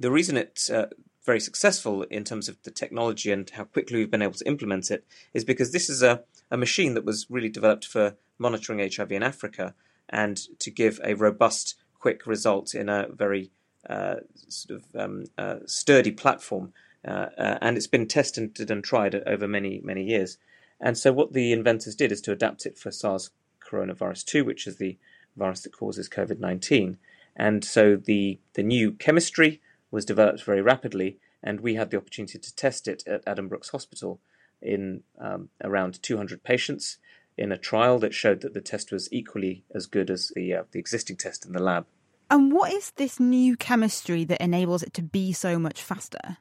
[0.00, 0.88] The reason it's uh,
[1.24, 4.90] very successful in terms of the technology and how quickly we've been able to implement
[4.90, 9.12] it is because this is a, a machine that was really developed for monitoring HIV
[9.12, 9.74] in Africa
[10.08, 13.50] and to give a robust, quick result in a very
[13.88, 14.16] uh,
[14.48, 16.72] sort of um, uh, sturdy platform
[17.06, 20.38] uh, uh, and it's been tested and tried over many, many years.
[20.80, 23.30] And so, what the inventors did is to adapt it for SARS
[23.60, 24.98] coronavirus 2, which is the
[25.36, 26.98] virus that causes COVID 19.
[27.34, 29.60] And so, the, the new chemistry
[29.92, 34.18] was developed very rapidly, and we had the opportunity to test it at Addenbrooke's Hospital
[34.60, 36.98] in um, around 200 patients
[37.36, 40.62] in a trial that showed that the test was equally as good as the, uh,
[40.72, 41.86] the existing test in the lab.
[42.30, 46.38] And what is this new chemistry that enables it to be so much faster?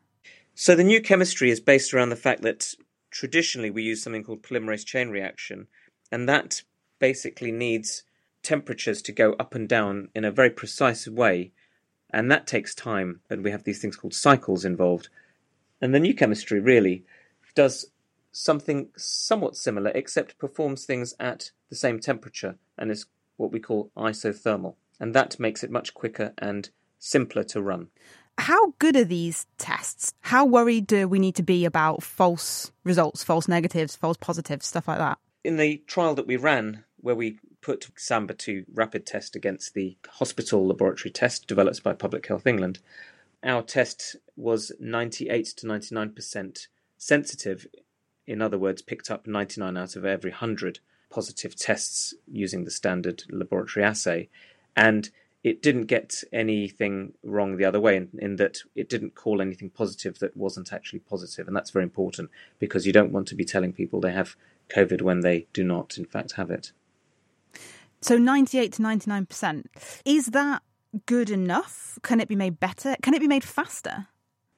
[0.55, 2.73] So the new chemistry is based around the fact that
[3.09, 5.67] traditionally we use something called polymerase chain reaction,
[6.11, 6.63] and that
[6.99, 8.03] basically needs
[8.43, 11.51] temperatures to go up and down in a very precise way,
[12.13, 15.09] and that takes time, and we have these things called cycles involved.
[15.81, 17.05] And the new chemistry really
[17.55, 17.91] does
[18.31, 23.05] something somewhat similar, except performs things at the same temperature and is
[23.37, 26.69] what we call isothermal, and that makes it much quicker and
[26.99, 27.87] simpler to run.
[28.37, 30.13] How good are these tests?
[30.21, 34.87] How worried do we need to be about false results, false negatives, false positives, stuff
[34.87, 35.17] like that?
[35.43, 39.97] In the trial that we ran, where we put Samba 2 rapid test against the
[40.09, 42.79] hospital laboratory test developed by Public Health England,
[43.43, 47.67] our test was 98 to 99% sensitive.
[48.27, 53.23] In other words, picked up 99 out of every 100 positive tests using the standard
[53.29, 54.29] laboratory assay.
[54.75, 55.09] And
[55.43, 59.71] it didn't get anything wrong the other way in, in, that it didn't call anything
[59.71, 61.47] positive that wasn't actually positive.
[61.47, 64.35] And that's very important because you don't want to be telling people they have
[64.69, 66.71] COVID when they do not, in fact, have it.
[68.01, 69.65] So 98 to 99%.
[70.05, 70.63] Is that
[71.05, 71.99] good enough?
[72.01, 72.95] Can it be made better?
[73.03, 74.07] Can it be made faster?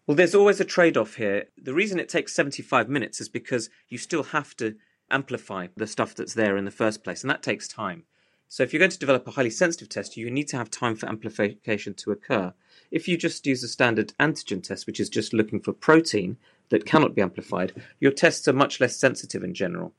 [0.08, 1.46] Well, there's always a trade off here.
[1.62, 4.76] The reason it takes 75 minutes is because you still have to
[5.12, 8.04] amplify the stuff that's there in the first place, and that takes time.
[8.48, 10.96] So if you're going to develop a highly sensitive test, you need to have time
[10.96, 12.54] for amplification to occur.
[12.92, 16.38] If you just use a standard antigen test, which is just looking for protein
[16.70, 19.94] that cannot be amplified, your tests are much less sensitive in general.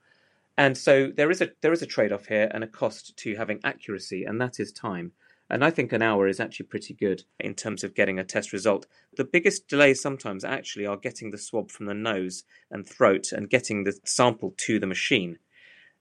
[0.57, 3.61] And so there is a there is a trade-off here and a cost to having
[3.65, 5.13] accuracy, and that is time.
[5.51, 8.53] And I think an hour is actually pretty good in terms of getting a test
[8.53, 8.87] result.
[9.17, 13.51] The biggest delays sometimes actually are getting the swab from the nose and throat and
[13.51, 15.39] getting the sample to the machine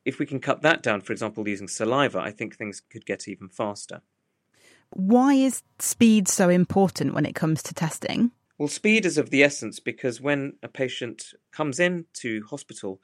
[0.06, 3.28] if we can cut that down, for example, using saliva, I think things could get
[3.28, 4.02] even faster.
[4.89, 8.32] Why is speed so important when it comes to testing?
[8.58, 13.02] Well, speed is of the essence because when a patient comes in to hospital,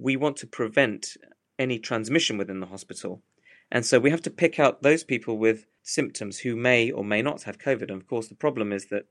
[0.00, 1.16] we want to prevent
[1.58, 3.22] any transmission within the hospital.
[3.70, 7.22] And so we have to pick out those people with symptoms who may or may
[7.22, 7.82] not have COVID.
[7.82, 9.06] And of course, the problem is that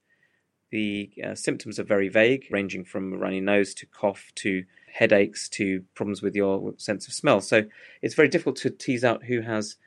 [0.72, 5.84] the uh, symptoms are very vague, ranging from runny nose to cough to headaches to
[5.96, 7.42] problems with your sense of smell.
[7.42, 7.66] So
[8.02, 9.78] it's very difficult to tease out who has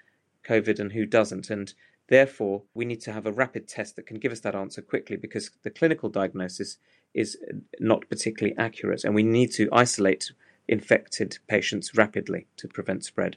[0.44, 1.50] COVID and who doesn't.
[1.50, 1.72] And
[2.08, 5.16] therefore, we need to have a rapid test that can give us that answer quickly
[5.16, 6.78] because the clinical diagnosis
[7.14, 7.36] is
[7.78, 9.04] not particularly accurate.
[9.04, 10.32] And we need to isolate
[10.72, 13.36] infected patients rapidly to prevent spread.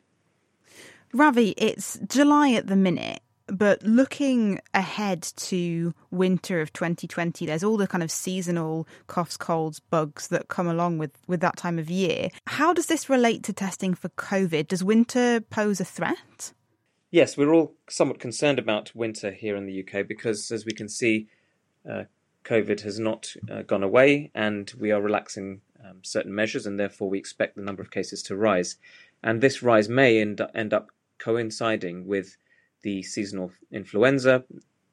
[1.14, 3.22] Ravi, it's July at the minute.
[3.48, 9.80] But looking ahead to winter of 2020, there's all the kind of seasonal coughs, colds,
[9.80, 12.30] bugs that come along with, with that time of year.
[12.48, 14.68] How does this relate to testing for COVID?
[14.68, 16.54] Does winter pose a threat?
[17.12, 20.90] Yes, we're all somewhat concerned about winter here in the UK because, as we can
[20.90, 21.28] see,
[21.88, 22.06] uh,
[22.46, 27.10] COVID has not uh, gone away, and we are relaxing um, certain measures, and therefore
[27.10, 28.78] we expect the number of cases to rise.
[29.24, 32.38] And this rise may end, end up coinciding with
[32.82, 34.44] the seasonal influenza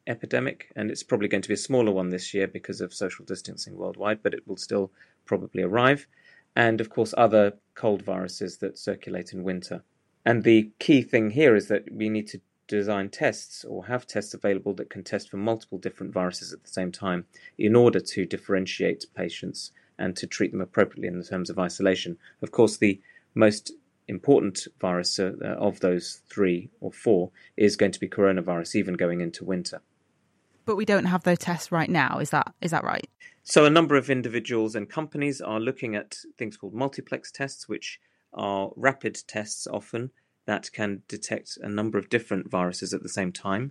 [0.06, 3.24] epidemic, and it's probably going to be a smaller one this year because of social
[3.24, 4.90] distancing worldwide, but it will still
[5.26, 6.06] probably arrive.
[6.56, 9.82] And of course, other cold viruses that circulate in winter.
[10.24, 14.34] And the key thing here is that we need to design tests or have tests
[14.34, 17.26] available that can test for multiple different viruses at the same time
[17.58, 19.72] in order to differentiate patients
[20.02, 22.18] and to treat them appropriately in terms of isolation.
[22.42, 23.00] Of course, the
[23.34, 23.72] most
[24.08, 29.20] important virus uh, of those three or four is going to be coronavirus, even going
[29.20, 29.80] into winter.
[30.64, 32.18] But we don't have those tests right now.
[32.18, 33.08] Is that is that right?
[33.44, 38.00] So a number of individuals and companies are looking at things called multiplex tests, which
[38.34, 40.10] are rapid tests often
[40.46, 43.70] that can detect a number of different viruses at the same time.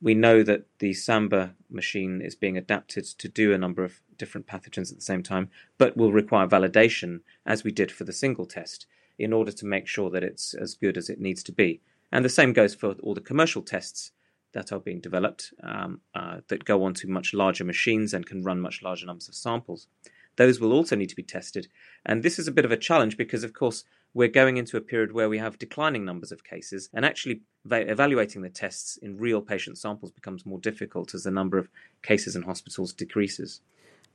[0.00, 4.46] We know that the Samba machine is being adapted to do a number of different
[4.46, 8.46] pathogens at the same time, but will require validation, as we did for the single
[8.46, 8.86] test,
[9.18, 11.80] in order to make sure that it's as good as it needs to be.
[12.12, 14.12] And the same goes for all the commercial tests
[14.52, 18.60] that are being developed um, uh, that go onto much larger machines and can run
[18.60, 19.88] much larger numbers of samples.
[20.36, 21.66] Those will also need to be tested.
[22.06, 24.82] And this is a bit of a challenge because, of course, we're going into a
[24.92, 29.40] period where we have declining numbers of cases, and actually evaluating the tests in real
[29.40, 31.68] patient samples becomes more difficult as the number of
[32.02, 33.60] cases in hospitals decreases.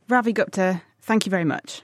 [0.10, 1.82] Ravi Gupta, thank you very much.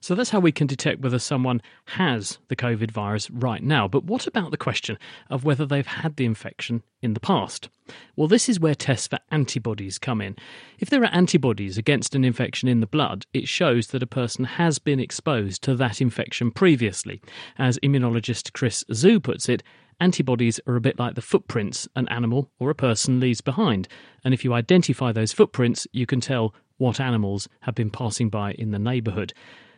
[0.00, 3.86] So that's how we can detect whether someone has the COVID virus right now.
[3.86, 4.96] But what about the question
[5.28, 7.68] of whether they've had the infection in the past?
[8.16, 10.36] Well, this is where tests for antibodies come in.
[10.78, 14.44] If there are antibodies against an infection in the blood, it shows that a person
[14.44, 17.20] has been exposed to that infection previously.
[17.58, 19.62] As immunologist Chris Zhu puts it,
[20.00, 23.88] antibodies are a bit like the footprints an animal or a person leaves behind.
[24.24, 28.52] And if you identify those footprints, you can tell what animals have been passing by
[28.52, 29.34] in the neighbourhood.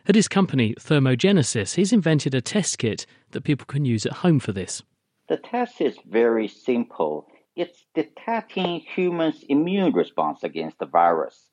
[0.07, 4.39] At his company, Thermogenesis, he's invented a test kit that people can use at home
[4.39, 4.81] for this.
[5.27, 7.27] The test is very simple.
[7.55, 11.49] It's detecting humans' immune response against the virus.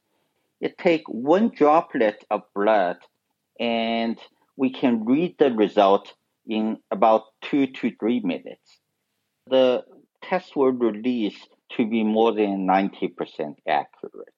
[0.61, 2.97] It takes one droplet of blood
[3.61, 4.19] and
[4.57, 6.15] we can read the result
[6.47, 8.79] in about two to three minutes.
[9.47, 9.85] The
[10.23, 11.39] test will release
[11.77, 14.38] to be more than 90% accurate.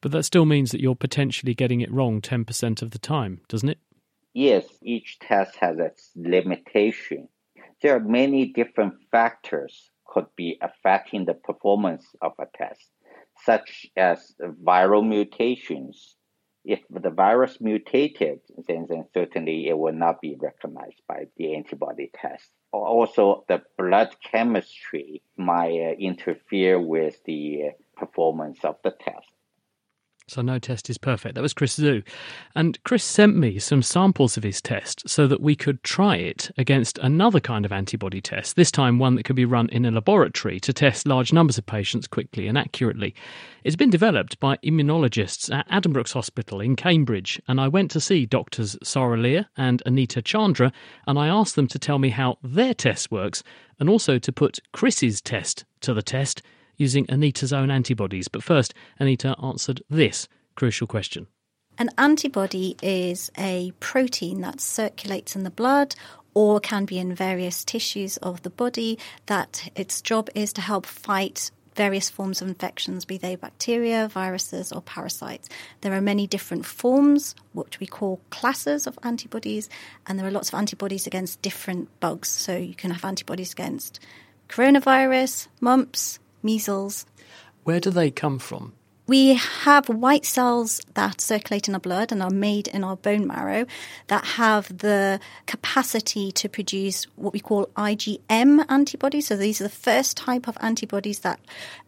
[0.00, 3.68] But that still means that you're potentially getting it wrong 10% of the time, doesn't
[3.68, 3.78] it?
[4.34, 7.28] Yes, each test has its limitation.
[7.80, 12.90] There are many different factors could be affecting the performance of a test,
[13.44, 16.16] such as viral mutations.
[16.64, 22.10] If the virus mutated, then, then certainly it will not be recognized by the antibody
[22.14, 22.50] test.
[22.72, 29.28] Also, the blood chemistry might uh, interfere with the performance of the test.
[30.28, 31.36] So no test is perfect.
[31.36, 32.02] That was Chris Zhu.
[32.56, 36.50] And Chris sent me some samples of his test so that we could try it
[36.58, 39.90] against another kind of antibody test, this time one that could be run in a
[39.92, 43.14] laboratory to test large numbers of patients quickly and accurately.
[43.62, 48.26] It's been developed by immunologists at Addenbrooke's Hospital in Cambridge, and I went to see
[48.26, 50.72] doctors Sara and Anita Chandra,
[51.06, 53.44] and I asked them to tell me how their test works
[53.78, 56.42] and also to put Chris's test to the test
[56.76, 58.28] using Anita's own antibodies.
[58.28, 61.26] But first, Anita answered this crucial question.
[61.78, 65.94] An antibody is a protein that circulates in the blood
[66.32, 70.86] or can be in various tissues of the body that its job is to help
[70.86, 75.48] fight various forms of infections, be they bacteria, viruses, or parasites.
[75.82, 79.68] There are many different forms, which we call classes of antibodies,
[80.06, 82.28] and there are lots of antibodies against different bugs.
[82.28, 84.00] So you can have antibodies against
[84.48, 87.04] coronavirus, mumps, measles.
[87.64, 88.72] Where do they come from?
[89.08, 93.24] We have white cells that circulate in our blood and are made in our bone
[93.24, 93.66] marrow
[94.08, 99.28] that have the capacity to produce what we call IgM antibodies.
[99.28, 101.38] So these are the first type of antibodies that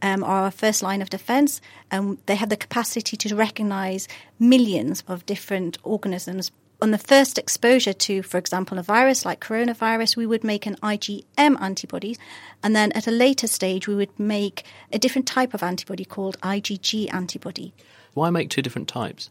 [0.01, 4.07] um, are our first line of defense, and they have the capacity to recognize
[4.39, 10.17] millions of different organisms on the first exposure to, for example, a virus like coronavirus,
[10.17, 12.17] we would make an IgM antibody.
[12.63, 16.41] And then at a later stage, we would make a different type of antibody called
[16.41, 17.73] IgG antibody.
[18.15, 19.31] Why make two different types?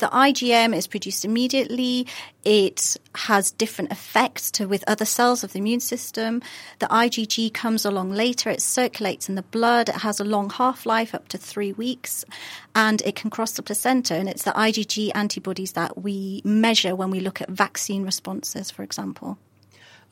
[0.00, 2.06] The IgM is produced immediately.
[2.42, 6.40] It has different effects to with other cells of the immune system.
[6.78, 8.48] The IgG comes along later.
[8.48, 9.90] It circulates in the blood.
[9.90, 12.24] It has a long half life, up to three weeks,
[12.74, 14.14] and it can cross the placenta.
[14.14, 18.82] And it's the IgG antibodies that we measure when we look at vaccine responses, for
[18.82, 19.36] example.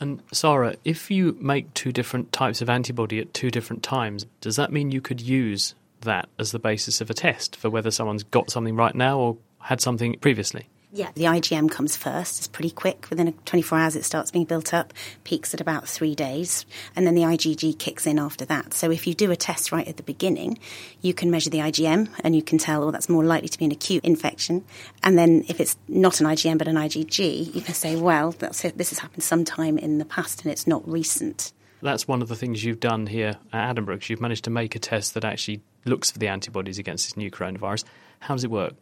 [0.00, 4.56] And Sarah, if you make two different types of antibody at two different times, does
[4.56, 8.22] that mean you could use that as the basis of a test for whether someone's
[8.22, 9.38] got something right now or
[9.68, 10.66] had something previously.
[10.90, 12.38] Yeah, the IgM comes first.
[12.38, 13.06] It's pretty quick.
[13.10, 14.94] Within 24 hours, it starts being built up,
[15.24, 16.64] peaks at about three days,
[16.96, 18.72] and then the IgG kicks in after that.
[18.72, 20.58] So if you do a test right at the beginning,
[21.02, 23.66] you can measure the IgM and you can tell, well, that's more likely to be
[23.66, 24.64] an acute infection.
[25.02, 28.62] And then if it's not an IgM but an IgG, you can say, well, this
[28.62, 31.52] has happened sometime in the past and it's not recent.
[31.82, 34.08] That's one of the things you've done here at Addenbrooke's.
[34.08, 37.30] You've managed to make a test that actually looks for the antibodies against this new
[37.30, 37.84] coronavirus.
[38.20, 38.72] How does it work?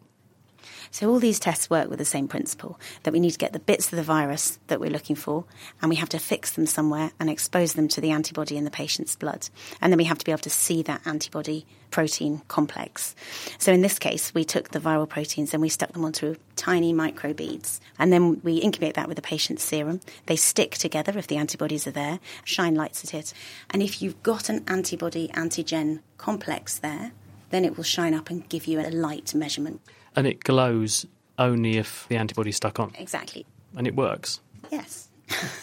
[0.90, 3.58] So all these tests work with the same principle that we need to get the
[3.58, 5.44] bits of the virus that we're looking for
[5.80, 8.70] and we have to fix them somewhere and expose them to the antibody in the
[8.70, 9.48] patient's blood.
[9.80, 13.14] And then we have to be able to see that antibody protein complex.
[13.58, 16.92] So in this case, we took the viral proteins and we stuck them onto tiny
[16.92, 17.80] microbeads.
[17.98, 20.00] And then we incubate that with the patient's serum.
[20.26, 23.32] They stick together if the antibodies are there, shine lights at it.
[23.70, 27.12] And if you've got an antibody antigen complex there,
[27.50, 29.80] then it will shine up and give you a light measurement.
[30.16, 31.06] And it glows
[31.38, 32.92] only if the antibody's stuck on.
[32.98, 33.46] Exactly.
[33.76, 34.40] And it works.
[34.70, 35.08] Yes.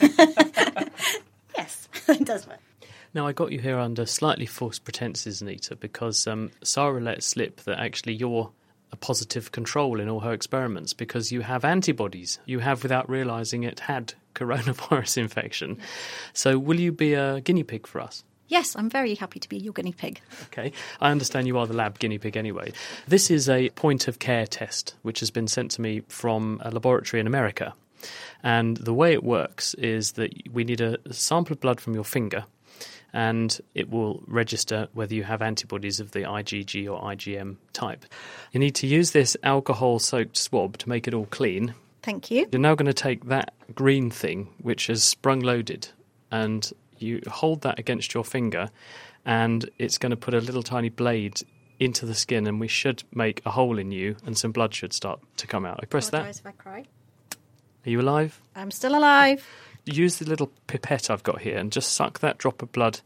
[1.57, 2.59] yes, it does work.
[3.13, 7.61] Now, I got you here under slightly false pretenses, Anita, because um, Sarah let slip
[7.61, 8.51] that actually you're
[8.91, 12.39] a positive control in all her experiments because you have antibodies.
[12.45, 15.77] You have, without realizing it, had coronavirus infection.
[16.33, 18.23] So, will you be a guinea pig for us?
[18.53, 20.21] Yes, I'm very happy to be your guinea pig.
[20.43, 22.71] Okay, I understand you are the lab guinea pig anyway.
[23.07, 26.69] This is a point of care test which has been sent to me from a
[26.69, 27.73] laboratory in America.
[28.43, 32.03] And the way it works is that we need a sample of blood from your
[32.03, 32.45] finger
[33.11, 38.05] and it will register whether you have antibodies of the IgG or IgM type.
[38.51, 41.73] You need to use this alcohol soaked swab to make it all clean.
[42.03, 42.47] Thank you.
[42.51, 45.87] You're now going to take that green thing, which has sprung loaded,
[46.29, 46.71] and
[47.03, 48.69] you hold that against your finger,
[49.25, 51.41] and it's going to put a little tiny blade
[51.79, 54.93] into the skin, and we should make a hole in you, and some blood should
[54.93, 55.79] start to come out.
[55.81, 56.27] I press that.
[56.27, 56.85] If I cry.
[57.85, 58.41] Are you alive?
[58.55, 59.45] I'm still alive.
[59.85, 63.01] Use the little pipette I've got here and just suck that drop of blood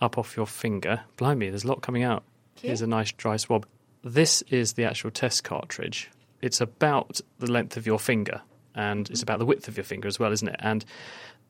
[0.00, 1.00] up off your finger.
[1.16, 2.22] Blimey, there's a lot coming out.
[2.60, 3.66] Here's a nice dry swab.
[4.04, 6.10] This is the actual test cartridge.
[6.40, 8.42] It's about the length of your finger,
[8.74, 9.24] and it's mm-hmm.
[9.24, 10.56] about the width of your finger as well, isn't it?
[10.60, 10.84] And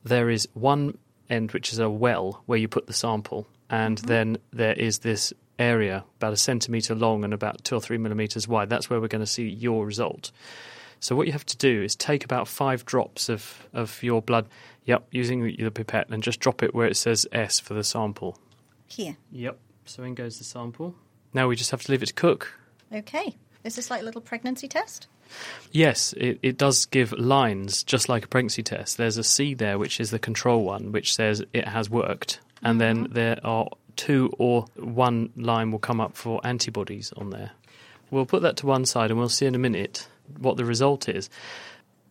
[0.04, 0.96] there is one
[1.30, 4.06] end which is a well where you put the sample, and mm-hmm.
[4.06, 8.48] then there is this area about a centimetre long and about two or three millimetres
[8.48, 8.68] wide.
[8.68, 10.32] That's where we're going to see your result.
[11.00, 14.48] So what you have to do is take about five drops of, of your blood,
[14.84, 18.38] yep, using the pipette, and just drop it where it says S for the sample.
[18.86, 19.16] Here.
[19.32, 19.58] Yep.
[19.84, 20.94] So in goes the sample.
[21.34, 22.56] Now we just have to leave it to cook.
[22.92, 23.36] Okay.
[23.64, 25.06] Is this like a little pregnancy test?
[25.70, 28.96] Yes, it, it does give lines, just like a pregnancy test.
[28.96, 32.40] There's a C there, which is the control one, which says it has worked.
[32.62, 33.14] And then mm-hmm.
[33.14, 37.52] there are two or one line will come up for antibodies on there.
[38.10, 40.06] We'll put that to one side and we'll see in a minute
[40.38, 41.30] what the result is.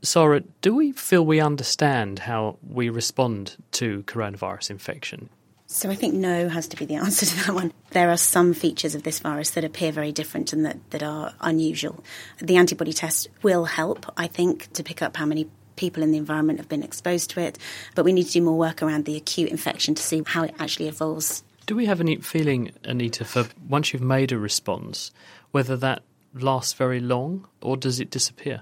[0.01, 5.29] Sarah, do we feel we understand how we respond to coronavirus infection?
[5.71, 7.71] So I think no has to be the answer to that one.
[7.91, 11.33] There are some features of this virus that appear very different and that, that are
[11.39, 12.03] unusual.
[12.39, 16.17] The antibody test will help, I think, to pick up how many people in the
[16.17, 17.57] environment have been exposed to it,
[17.95, 20.53] but we need to do more work around the acute infection to see how it
[20.59, 21.41] actually evolves.
[21.65, 25.11] Do we have any feeling, Anita, for once you've made a response,
[25.51, 26.03] whether that
[26.33, 28.61] lasts very long or does it disappear?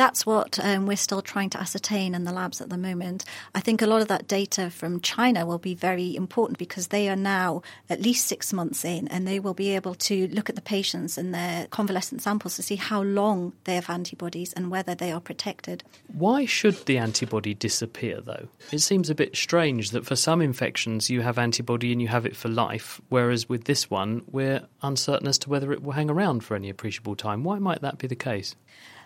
[0.00, 3.26] That's what um, we're still trying to ascertain in the labs at the moment.
[3.54, 7.10] I think a lot of that data from China will be very important because they
[7.10, 10.56] are now at least six months in and they will be able to look at
[10.56, 14.94] the patients and their convalescent samples to see how long they have antibodies and whether
[14.94, 15.84] they are protected.
[16.06, 18.48] Why should the antibody disappear, though?
[18.72, 22.24] It seems a bit strange that for some infections you have antibody and you have
[22.24, 26.08] it for life, whereas with this one we're uncertain as to whether it will hang
[26.08, 27.44] around for any appreciable time.
[27.44, 28.56] Why might that be the case?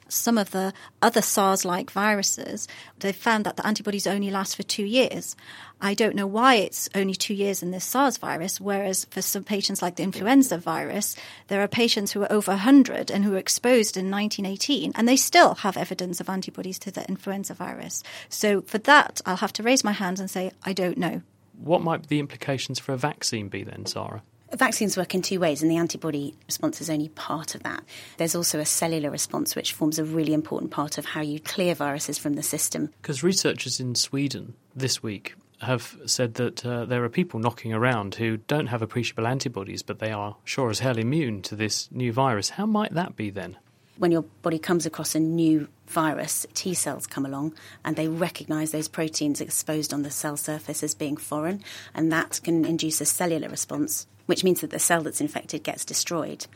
[0.09, 4.63] Some of the other SARS like viruses, they've found that the antibodies only last for
[4.63, 5.37] two years.
[5.81, 9.45] I don't know why it's only two years in this SARS virus, whereas for some
[9.45, 11.17] patients like the influenza virus,
[11.49, 15.17] there are patients who are over 100 and who were exposed in 1918, and they
[15.17, 18.03] still have evidence of antibodies to the influenza virus.
[18.29, 21.23] So for that, I'll have to raise my hands and say, I don't know.
[21.59, 24.23] What might the implications for a vaccine be then, Sarah?
[24.57, 27.83] Vaccines work in two ways, and the antibody response is only part of that.
[28.19, 31.75] There's also a cellular response, which forms a really important part of how you clear
[31.75, 32.91] viruses from the system.
[33.03, 38.17] Because researchers in Sweden this week have said that uh, there are people knocking around
[38.17, 42.13] who don't have appreciable antibodies, but they are sure as hell immune to this new
[42.13, 42.51] virus.
[42.51, 43.57] How might that be then?
[43.97, 48.73] When your body comes across a new virus, T cells come along and they recognize
[48.73, 51.63] those proteins exposed on the cell surface as being foreign,
[51.95, 55.85] and that can induce a cellular response which means that the cell that's infected gets
[55.85, 56.47] destroyed.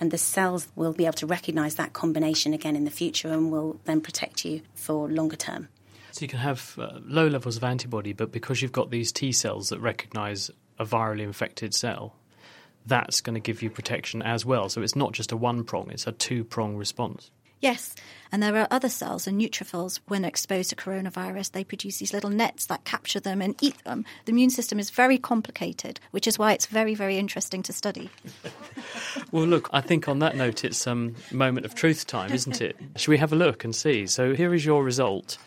[0.00, 3.52] And the cells will be able to recognize that combination again in the future and
[3.52, 5.68] will then protect you for longer term.
[6.10, 9.32] So you can have uh, low levels of antibody, but because you've got these T
[9.32, 12.14] cells that recognize a virally infected cell,
[12.86, 14.68] that's going to give you protection as well.
[14.68, 17.30] So it's not just a one prong, it's a two prong response.
[17.64, 17.94] Yes,
[18.30, 21.52] and there are other cells and neutrophils when exposed to coronavirus.
[21.52, 24.04] They produce these little nets that capture them and eat them.
[24.26, 28.10] The immune system is very complicated, which is why it's very, very interesting to study.
[29.32, 32.60] well, look, I think on that note, it's a um, moment of truth time, isn't
[32.60, 32.76] it?
[32.96, 34.06] Should we have a look and see?
[34.08, 35.38] So here is your result,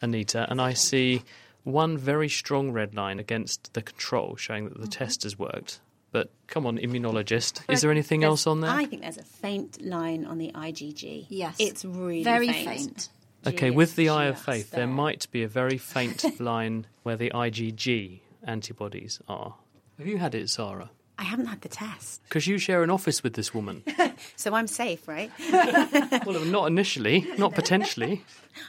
[0.00, 1.22] Anita, and I see
[1.62, 5.04] one very strong red line against the control, showing that the mm-hmm.
[5.04, 5.78] test has worked.
[6.12, 8.70] But come on, immunologist, is there anything else on there?
[8.70, 11.26] I think there's a faint line on the IgG.
[11.30, 11.56] Yes.
[11.58, 12.66] It's really very faint.
[12.66, 13.08] faint.
[13.44, 14.80] Okay, with the eye of faith, there.
[14.80, 19.54] there might be a very faint line where the IgG antibodies are.
[19.98, 20.90] Have you had it, Sarah?
[21.18, 22.22] I haven't had the test.
[22.24, 23.84] Because you share an office with this woman.
[24.36, 25.30] so I'm safe, right?
[26.26, 28.24] well, not initially, not potentially.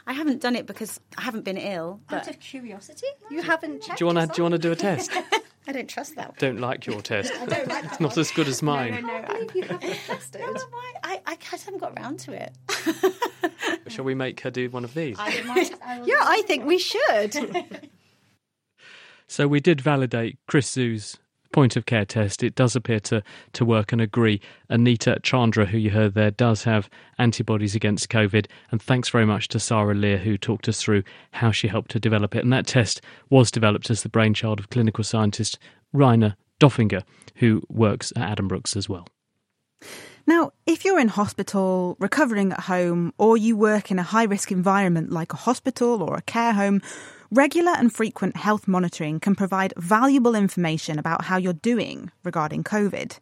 [0.06, 2.00] I haven't done it because I haven't been ill.
[2.08, 2.20] But...
[2.20, 3.98] Out of curiosity, you haven't checked.
[3.98, 4.34] Do you want to?
[4.34, 5.10] Do you want to do a test?
[5.66, 6.28] I don't trust that.
[6.28, 6.36] One.
[6.38, 7.32] Don't like your test.
[7.40, 8.92] I don't like It's not as good as mine.
[8.94, 9.24] No, no, no.
[9.28, 10.40] I believe you haven't tested.
[10.40, 10.92] no, why?
[11.02, 12.52] I, I haven't got round to it.
[13.88, 15.16] Shall we make her do one of these?
[15.18, 17.36] I might, I yeah, I think we should.
[19.26, 21.18] so we did validate Chris Zhu's
[21.54, 24.40] point of care test, it does appear to, to work and agree.
[24.68, 28.46] Anita Chandra, who you heard there, does have antibodies against COVID.
[28.72, 32.00] And thanks very much to Sara Lear, who talked us through how she helped to
[32.00, 32.42] develop it.
[32.42, 33.00] And that test
[33.30, 35.58] was developed as the brainchild of clinical scientist
[35.92, 37.04] Rainer Doffinger,
[37.36, 39.06] who works at Addenbrooke's as well.
[40.26, 44.50] Now, if you're in hospital, recovering at home, or you work in a high risk
[44.50, 46.82] environment like a hospital or a care home,
[47.36, 53.18] Regular and frequent health monitoring can provide valuable information about how you're doing regarding COVID.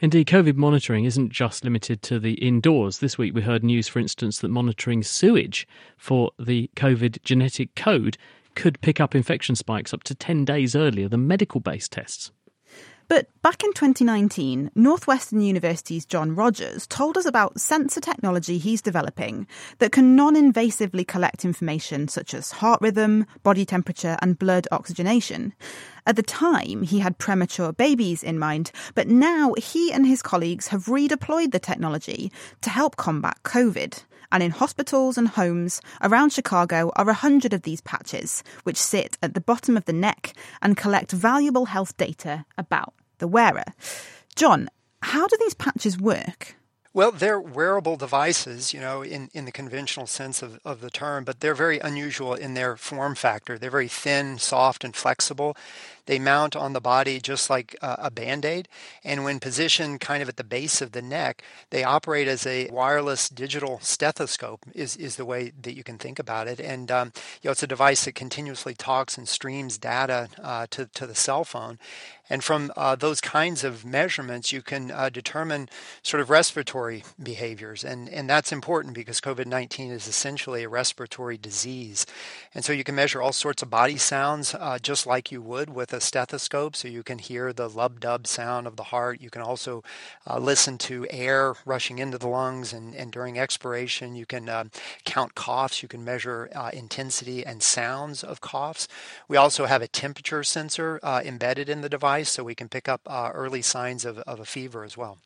[0.00, 3.00] Indeed, COVID monitoring isn't just limited to the indoors.
[3.00, 5.68] This week we heard news, for instance, that monitoring sewage
[5.98, 8.16] for the COVID genetic code
[8.54, 12.32] could pick up infection spikes up to 10 days earlier than medical based tests.
[13.14, 19.46] But back in 2019, Northwestern University's John Rogers told us about sensor technology he's developing
[19.78, 25.52] that can non invasively collect information such as heart rhythm, body temperature, and blood oxygenation.
[26.08, 30.66] At the time, he had premature babies in mind, but now he and his colleagues
[30.68, 34.02] have redeployed the technology to help combat COVID.
[34.32, 39.16] And in hospitals and homes around Chicago are a hundred of these patches, which sit
[39.22, 43.64] at the bottom of the neck and collect valuable health data about the wearer.
[44.36, 44.68] John,
[45.02, 46.56] how do these patches work?
[46.94, 51.24] Well, they're wearable devices, you know, in, in the conventional sense of, of the term,
[51.24, 53.58] but they're very unusual in their form factor.
[53.58, 55.56] They're very thin, soft, and flexible.
[56.06, 58.68] They mount on the body just like uh, a band aid.
[59.02, 62.68] And when positioned kind of at the base of the neck, they operate as a
[62.70, 66.60] wireless digital stethoscope, is, is the way that you can think about it.
[66.60, 70.86] And, um, you know, it's a device that continuously talks and streams data uh, to,
[70.86, 71.78] to the cell phone.
[72.30, 75.68] And from uh, those kinds of measurements, you can uh, determine
[76.02, 77.84] sort of respiratory behaviors.
[77.84, 82.06] And, and that's important because COVID 19 is essentially a respiratory disease.
[82.54, 85.70] And so you can measure all sorts of body sounds uh, just like you would
[85.74, 86.76] with a stethoscope.
[86.76, 89.20] So you can hear the lub dub sound of the heart.
[89.20, 89.82] You can also
[90.26, 92.72] uh, listen to air rushing into the lungs.
[92.72, 94.64] And, and during expiration, you can uh,
[95.04, 95.82] count coughs.
[95.82, 98.86] You can measure uh, intensity and sounds of coughs.
[99.28, 102.88] We also have a temperature sensor embedded in the device device so we can pick
[102.88, 105.18] up uh, early signs of, of a fever as well.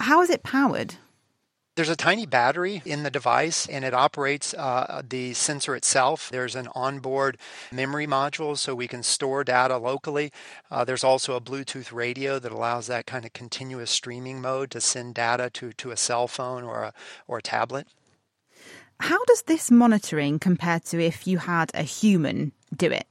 [0.00, 0.94] How is it powered?
[1.76, 6.30] There's a tiny battery in the device and it operates uh, the sensor itself.
[6.30, 7.36] There's an onboard
[7.72, 10.30] memory module so we can store data locally.
[10.70, 14.80] Uh, there's also a Bluetooth radio that allows that kind of continuous streaming mode to
[14.80, 16.92] send data to, to a cell phone or a,
[17.26, 17.88] or a tablet.
[19.00, 23.08] How does this monitoring compare to if you had a human do it?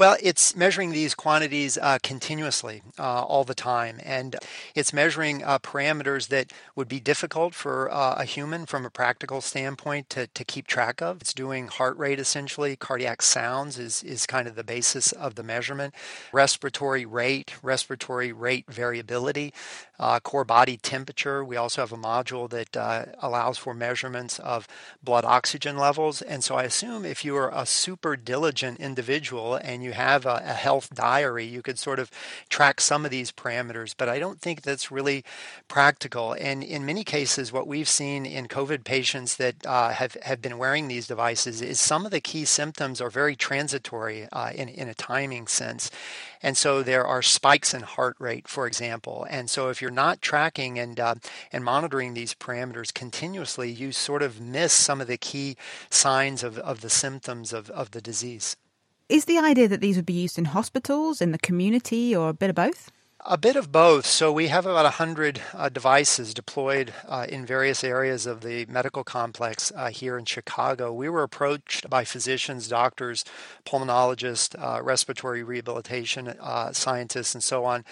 [0.00, 4.34] Well, it's measuring these quantities uh, continuously uh, all the time, and
[4.74, 9.42] it's measuring uh, parameters that would be difficult for uh, a human from a practical
[9.42, 11.20] standpoint to, to keep track of.
[11.20, 15.42] It's doing heart rate essentially, cardiac sounds is, is kind of the basis of the
[15.42, 15.94] measurement,
[16.32, 19.52] respiratory rate, respiratory rate variability,
[19.98, 21.44] uh, core body temperature.
[21.44, 24.66] We also have a module that uh, allows for measurements of
[25.02, 29.82] blood oxygen levels, and so I assume if you are a super diligent individual and
[29.82, 32.10] you you have a, a health diary, you could sort of
[32.48, 35.24] track some of these parameters, but I don't think that's really
[35.66, 36.32] practical.
[36.34, 40.58] And in many cases, what we've seen in COVID patients that uh, have, have been
[40.58, 44.88] wearing these devices is some of the key symptoms are very transitory uh, in, in
[44.88, 45.90] a timing sense.
[46.42, 49.26] And so there are spikes in heart rate, for example.
[49.28, 51.16] And so if you're not tracking and uh,
[51.52, 55.56] and monitoring these parameters continuously, you sort of miss some of the key
[55.90, 58.56] signs of, of the symptoms of, of the disease.
[59.10, 62.32] Is the idea that these would be used in hospitals, in the community, or a
[62.32, 62.92] bit of both?
[63.26, 64.06] A bit of both.
[64.06, 69.04] So we have about 100 uh, devices deployed uh, in various areas of the medical
[69.04, 70.90] complex uh, here in Chicago.
[70.90, 73.26] We were approached by physicians, doctors,
[73.66, 77.84] pulmonologists, uh, respiratory rehabilitation uh, scientists, and so on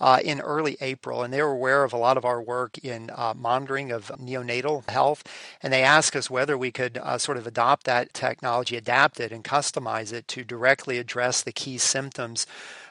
[0.00, 3.10] uh, in early April, and they were aware of a lot of our work in
[3.36, 5.24] monitoring of neonatal health.
[5.62, 9.42] And they asked us whether we could sort of adopt that technology, adapt it, and
[9.42, 12.46] customize it to directly address the key symptoms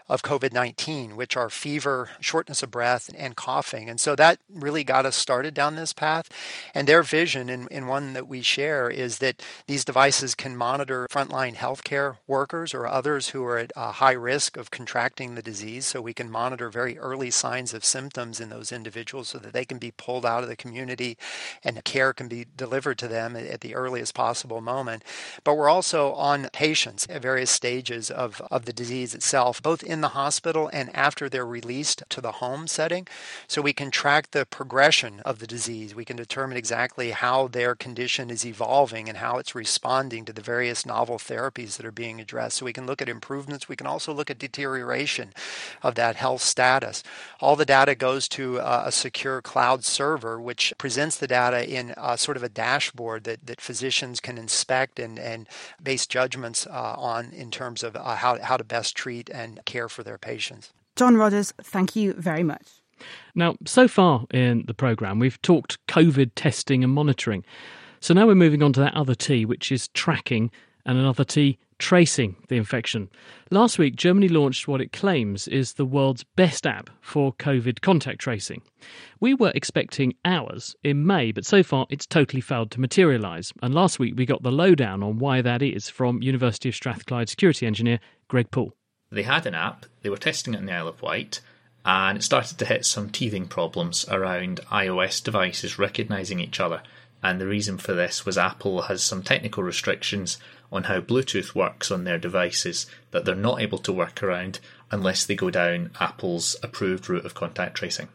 [0.09, 3.89] of COVID 19, which are fever, shortness of breath, and coughing.
[3.89, 6.29] And so that really got us started down this path.
[6.73, 11.07] And their vision, and, and one that we share, is that these devices can monitor
[11.09, 15.85] frontline healthcare workers or others who are at a high risk of contracting the disease.
[15.85, 19.65] So we can monitor very early signs of symptoms in those individuals so that they
[19.65, 21.17] can be pulled out of the community
[21.63, 25.03] and care can be delivered to them at the earliest possible moment.
[25.43, 30.01] But we're also on patients at various stages of, of the disease itself, both in
[30.01, 33.07] the hospital and after they're released to the home setting.
[33.47, 35.95] So we can track the progression of the disease.
[35.95, 40.41] We can determine exactly how their condition is evolving and how it's responding to the
[40.41, 42.57] various novel therapies that are being addressed.
[42.57, 43.69] So we can look at improvements.
[43.69, 45.33] We can also look at deterioration
[45.81, 47.03] of that health status.
[47.39, 51.93] All the data goes to uh, a secure cloud server, which presents the data in
[52.17, 55.47] sort of a dashboard that, that physicians can inspect and, and
[55.81, 59.82] base judgments uh, on in terms of uh, how, how to best treat and care
[59.83, 60.73] care for their patients.
[60.95, 62.67] John Rogers, thank you very much.
[63.35, 67.43] Now, so far in the programme, we've talked COVID testing and monitoring.
[67.99, 70.51] So now we're moving on to that other T, which is tracking,
[70.85, 73.09] and another T, tracing the infection.
[73.49, 78.19] Last week, Germany launched what it claims is the world's best app for COVID contact
[78.19, 78.61] tracing.
[79.19, 83.51] We were expecting hours in May, but so far it's totally failed to materialise.
[83.61, 87.27] And last week we got the lowdown on why that is from University of Strathclyde
[87.27, 88.73] security engineer Greg Poole.
[89.13, 91.39] They had an app, they were testing it in the Isle of Wight,
[91.85, 96.81] and it started to hit some teething problems around iOS devices recognizing each other.
[97.21, 100.39] And the reason for this was Apple has some technical restrictions
[100.71, 104.59] on how Bluetooth works on their devices that they're not able to work around
[104.89, 108.09] unless they go down Apple's approved route of contact tracing.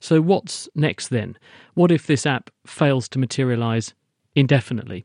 [0.00, 1.36] So, what's next then?
[1.74, 3.92] What if this app fails to materialize
[4.34, 5.04] indefinitely?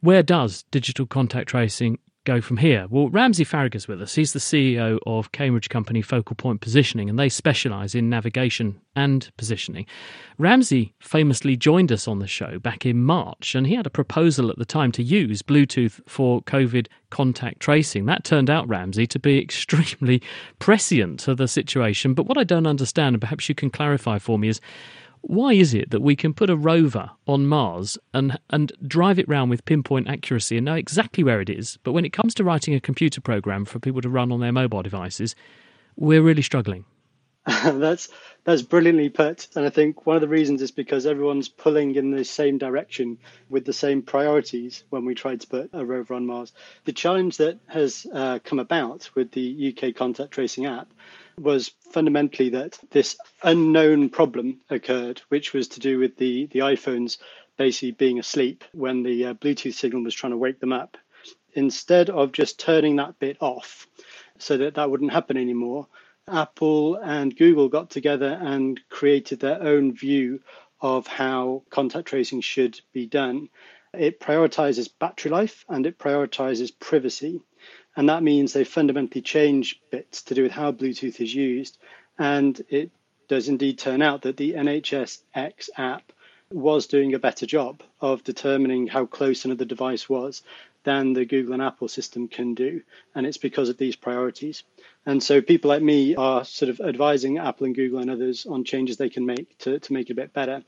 [0.00, 2.86] Where does digital contact tracing go from here?
[2.90, 4.14] Well, Ramsey Faragher's with us.
[4.14, 9.30] He's the CEO of Cambridge company Focal Point Positioning, and they specialise in navigation and
[9.38, 9.86] positioning.
[10.36, 14.50] Ramsey famously joined us on the show back in March, and he had a proposal
[14.50, 18.04] at the time to use Bluetooth for COVID contact tracing.
[18.06, 20.20] That turned out, Ramsey, to be extremely
[20.58, 22.12] prescient to the situation.
[22.12, 24.60] But what I don't understand, and perhaps you can clarify for me, is
[25.22, 29.28] why is it that we can put a rover on Mars and and drive it
[29.28, 32.44] round with pinpoint accuracy and know exactly where it is, but when it comes to
[32.44, 35.34] writing a computer program for people to run on their mobile devices,
[35.96, 36.84] we're really struggling?
[37.64, 38.08] that's
[38.42, 42.10] that's brilliantly put, and I think one of the reasons is because everyone's pulling in
[42.10, 46.26] the same direction with the same priorities when we tried to put a rover on
[46.26, 46.52] Mars.
[46.86, 50.88] The challenge that has uh, come about with the UK contact tracing app
[51.40, 57.18] was fundamentally that this unknown problem occurred, which was to do with the, the iPhones
[57.56, 60.96] basically being asleep when the uh, Bluetooth signal was trying to wake them up.
[61.54, 63.86] Instead of just turning that bit off
[64.38, 65.86] so that that wouldn't happen anymore,
[66.28, 70.40] Apple and Google got together and created their own view
[70.80, 73.48] of how contact tracing should be done.
[73.94, 77.40] It prioritizes battery life and it prioritizes privacy.
[77.96, 81.78] And that means they fundamentally change bits to do with how Bluetooth is used.
[82.18, 82.90] And it
[83.28, 86.12] does indeed turn out that the NHS X app
[86.52, 90.42] was doing a better job of determining how close another device was
[90.84, 92.82] than the Google and Apple system can do.
[93.14, 94.62] And it's because of these priorities.
[95.04, 98.62] And so people like me are sort of advising Apple and Google and others on
[98.62, 100.62] changes they can make to, to make it a bit better.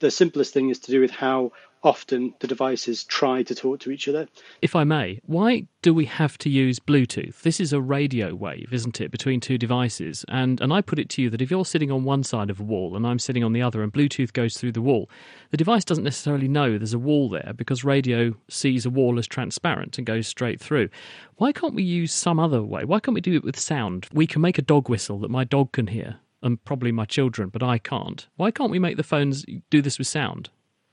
[0.00, 1.52] The simplest thing is to do with how
[1.82, 4.28] often the devices try to talk to each other.
[4.60, 7.40] If I may, why do we have to use Bluetooth?
[7.42, 10.24] This is a radio wave, isn't it, between two devices?
[10.28, 12.60] And and I put it to you that if you're sitting on one side of
[12.60, 15.08] a wall and I'm sitting on the other and Bluetooth goes through the wall,
[15.50, 19.26] the device doesn't necessarily know there's a wall there because radio sees a wall as
[19.26, 20.88] transparent and goes straight through.
[21.36, 22.84] Why can't we use some other way?
[22.84, 24.06] Why can't we do it with sound?
[24.12, 27.48] We can make a dog whistle that my dog can hear and probably my children,
[27.48, 28.26] but I can't.
[28.36, 30.50] Why can't we make the phones do this with sound?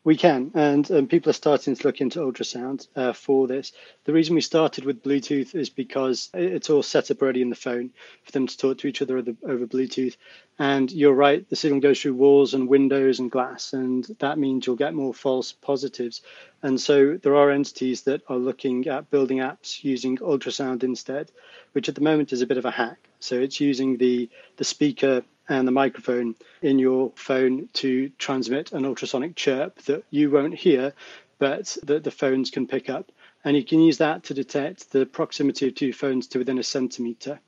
[0.07, 3.73] We can, and um, people are starting to look into ultrasound uh, for this.
[4.05, 7.57] The reason we started with Bluetooth is because it's all set up already in the
[7.57, 7.89] phone
[8.23, 10.15] for them to talk to each other over, over Bluetooth.
[10.57, 14.65] And you're right, the signal goes through walls and windows and glass, and that means
[14.65, 16.21] you'll get more false positives.
[16.63, 21.33] And so there are entities that are looking at building apps using ultrasound instead,
[21.73, 23.09] which at the moment is a bit of a hack.
[23.19, 28.85] So it's using the, the speaker and the microphone in your phone to transmit an
[28.85, 30.93] ultrasonic chirp that you won't hear,
[31.39, 33.11] but that the phones can pick up.
[33.43, 36.63] And you can use that to detect the proximity of two phones to within a
[36.63, 37.39] centimeter,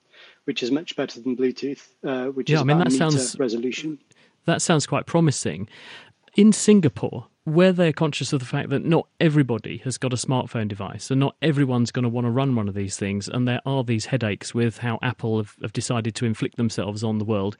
[0.46, 3.12] which is much better than Bluetooth, uh, which yeah, is I mean, that a meter
[3.12, 4.00] sounds, resolution.
[4.46, 5.68] That sounds quite promising.
[6.36, 10.68] In Singapore, where they're conscious of the fact that not everybody has got a smartphone
[10.68, 13.62] device and not everyone's going to want to run one of these things, and there
[13.66, 17.58] are these headaches with how Apple have, have decided to inflict themselves on the world,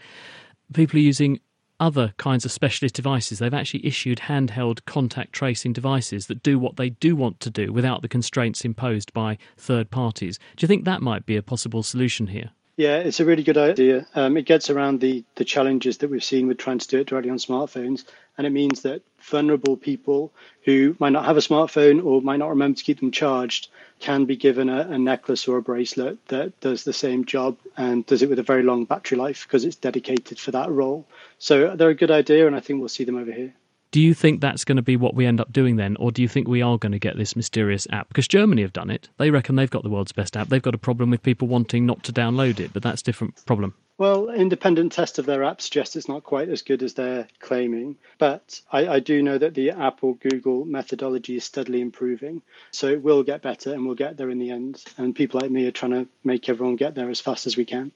[0.74, 1.40] people are using
[1.80, 3.40] other kinds of specialist devices.
[3.40, 7.72] They've actually issued handheld contact tracing devices that do what they do want to do
[7.72, 10.38] without the constraints imposed by third parties.
[10.58, 12.52] Do you think that might be a possible solution here?
[12.80, 14.08] Yeah, it's a really good idea.
[14.16, 17.08] Um, it gets around the, the challenges that we've seen with trying to do it
[17.08, 18.06] directly on smartphones.
[18.38, 20.32] And it means that vulnerable people
[20.64, 23.68] who might not have a smartphone or might not remember to keep them charged
[24.00, 28.06] can be given a, a necklace or a bracelet that does the same job and
[28.06, 31.06] does it with a very long battery life because it's dedicated for that role.
[31.38, 33.54] So they're a good idea, and I think we'll see them over here.
[33.92, 36.22] Do you think that's going to be what we end up doing then, or do
[36.22, 38.08] you think we are going to get this mysterious app?
[38.08, 39.10] Because Germany have done it.
[39.18, 40.48] They reckon they've got the world's best app.
[40.48, 43.44] They've got a problem with people wanting not to download it, but that's a different
[43.48, 43.74] problem.
[43.98, 47.98] Well, independent test of their app suggests it's not quite as good as they're claiming.
[48.18, 52.42] But I, I, do know that the Apple Google methodology is steadily improving.
[52.72, 54.82] So it will get better and we'll get there in the end.
[54.98, 57.66] And people like me are trying to make everyone get there as fast as we
[57.66, 57.92] can.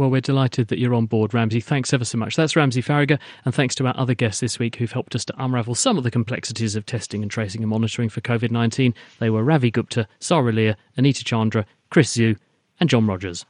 [0.00, 1.60] Well, we're delighted that you're on board, Ramsey.
[1.60, 2.34] Thanks ever so much.
[2.34, 5.34] That's Ramsey Faragher, and thanks to our other guests this week who've helped us to
[5.36, 8.94] unravel some of the complexities of testing and tracing and monitoring for COVID 19.
[9.18, 12.38] They were Ravi Gupta, Sara Lear, Anita Chandra, Chris Zhu,
[12.80, 13.44] and John Rogers.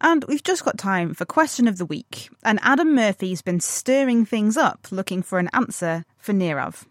[0.00, 2.28] And we've just got time for question of the week.
[2.42, 6.86] And Adam Murphy's been stirring things up looking for an answer for Nirav.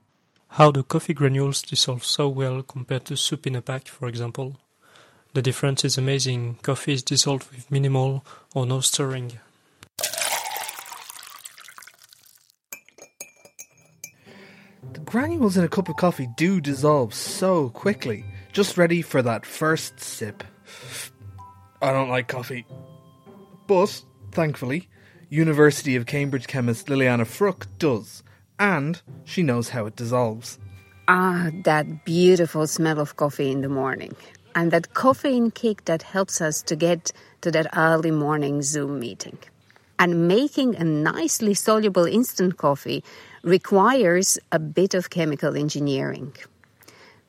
[0.48, 4.62] How do coffee granules dissolve so well compared to soup in a pack, for example?
[5.34, 6.60] The difference is amazing.
[6.62, 8.24] Coffee is dissolved with minimal
[8.54, 9.40] or no stirring.
[14.94, 19.44] The granules in a cup of coffee do dissolve so quickly, just ready for that
[19.44, 20.44] first sip.
[21.82, 22.68] I don't like coffee.
[23.66, 24.88] But, thankfully,
[25.30, 28.22] University of Cambridge chemist Ljiljana Fruk does,
[28.60, 30.60] and she knows how it dissolves.
[31.08, 34.16] Ah, that beautiful smell of coffee in the morning
[34.56, 39.38] and that caffeine kick that helps us to get to that early morning Zoom meeting.
[40.00, 43.04] And making a nicely soluble instant coffee
[43.44, 46.34] requires a bit of chemical engineering.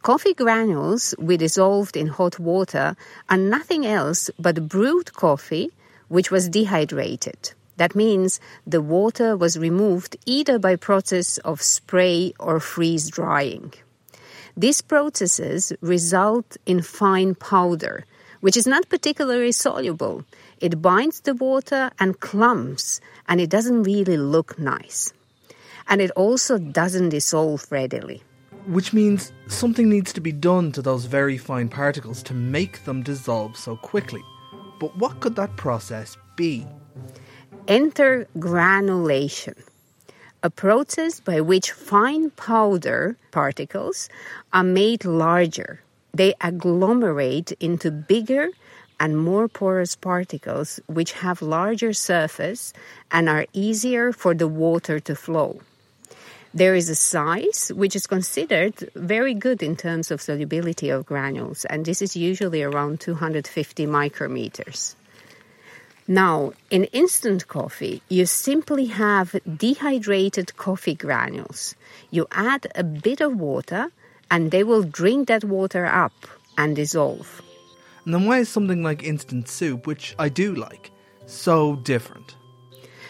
[0.02, 2.96] Coffee granules we dissolved in hot water
[3.30, 5.70] are nothing else but brewed coffee
[6.08, 7.52] which was dehydrated.
[7.76, 13.72] That means the water was removed either by process of spray or freeze drying.
[14.56, 18.04] These processes result in fine powder,
[18.40, 20.24] which is not particularly soluble.
[20.60, 25.12] It binds the water and clumps, and it doesn't really look nice.
[25.88, 28.22] And it also doesn't dissolve readily.
[28.66, 33.02] Which means something needs to be done to those very fine particles to make them
[33.02, 34.22] dissolve so quickly.
[34.78, 36.66] But what could that process be?
[37.66, 39.54] Enter granulation
[40.44, 44.10] a process by which fine powder particles
[44.52, 45.80] are made larger.
[46.12, 48.50] They agglomerate into bigger
[49.00, 52.74] and more porous particles which have larger surface
[53.10, 55.60] and are easier for the water to flow.
[56.52, 61.64] There is a size which is considered very good in terms of solubility of granules,
[61.64, 64.94] and this is usually around 250 micrometers.
[66.06, 71.74] Now, in instant coffee, you simply have dehydrated coffee granules.
[72.10, 73.90] You add a bit of water,
[74.30, 76.12] and they will drink that water up
[76.58, 77.40] and dissolve.
[78.04, 80.90] And then why is something like instant soup, which I do like,
[81.26, 82.36] so different?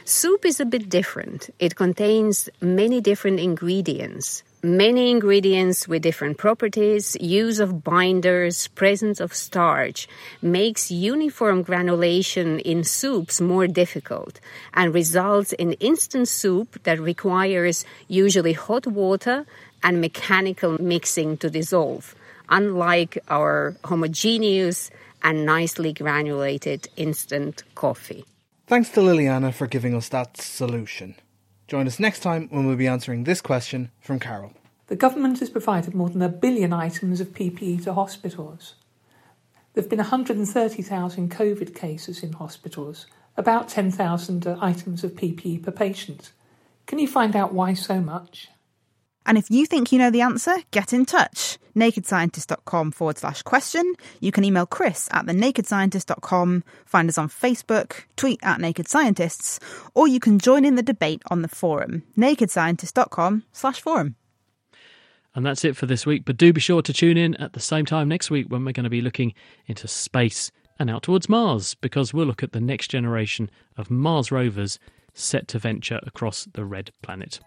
[0.05, 1.51] Soup is a bit different.
[1.59, 4.45] It contains many different ingredients.
[4.65, 10.09] Many ingredients with different properties, use of binders, presence of starch
[10.41, 14.41] makes uniform granulation in soups more difficult
[14.73, 19.45] and results in instant soup that requires usually hot water
[19.83, 22.15] and mechanical mixing to dissolve,
[22.49, 24.91] unlike our homogeneous
[25.23, 28.25] and nicely granulated instant coffee.
[28.67, 31.17] Thanks to Ljiljana for giving us that solution.
[31.67, 34.53] Join us next time when we'll be answering this question from Carol.
[34.89, 38.75] The government has provided more than a billion items of PPE to hospitals.
[39.73, 43.07] There have been 130,000 COVID cases in hospitals,
[43.37, 46.33] about 10,000 items of PPE per patient.
[46.87, 48.51] Can you find out why so much?
[49.27, 51.59] And if you think you know the answer, get in touch.
[51.77, 53.95] NakedScientist.com forward slash question.
[54.20, 59.59] You can email Chris at thenakedscientist.com, find us on Facebook, tweet at Naked Scientists,
[59.95, 64.14] or you can join in the debate on the forum, nakedscientist.com slash forum.
[65.35, 67.61] And that's it for this week, but do be sure to tune in at the
[67.61, 69.35] same time next week when we're going to be looking
[69.66, 74.31] into space and out towards Mars, because we'll look at the next generation of Mars
[74.31, 74.79] rovers
[75.12, 77.41] set to venture across the red planet.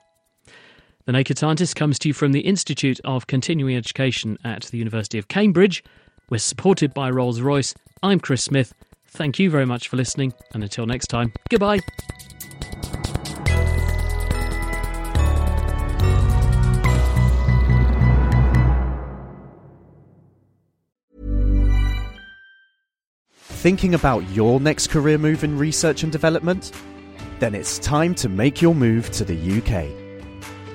[1.08, 5.18] The Naked Scientists comes to you from the Institute of Continuing Education at the University
[5.18, 5.82] of Cambridge.
[6.30, 7.74] We're supported by Rolls Royce.
[8.04, 8.74] I'm Chris Smith.
[9.06, 11.80] Thank you very much for listening, and until next time, goodbye.
[23.38, 26.74] Thinking about your next career move in research and development?
[27.40, 30.07] Then it's time to make your move to the UK.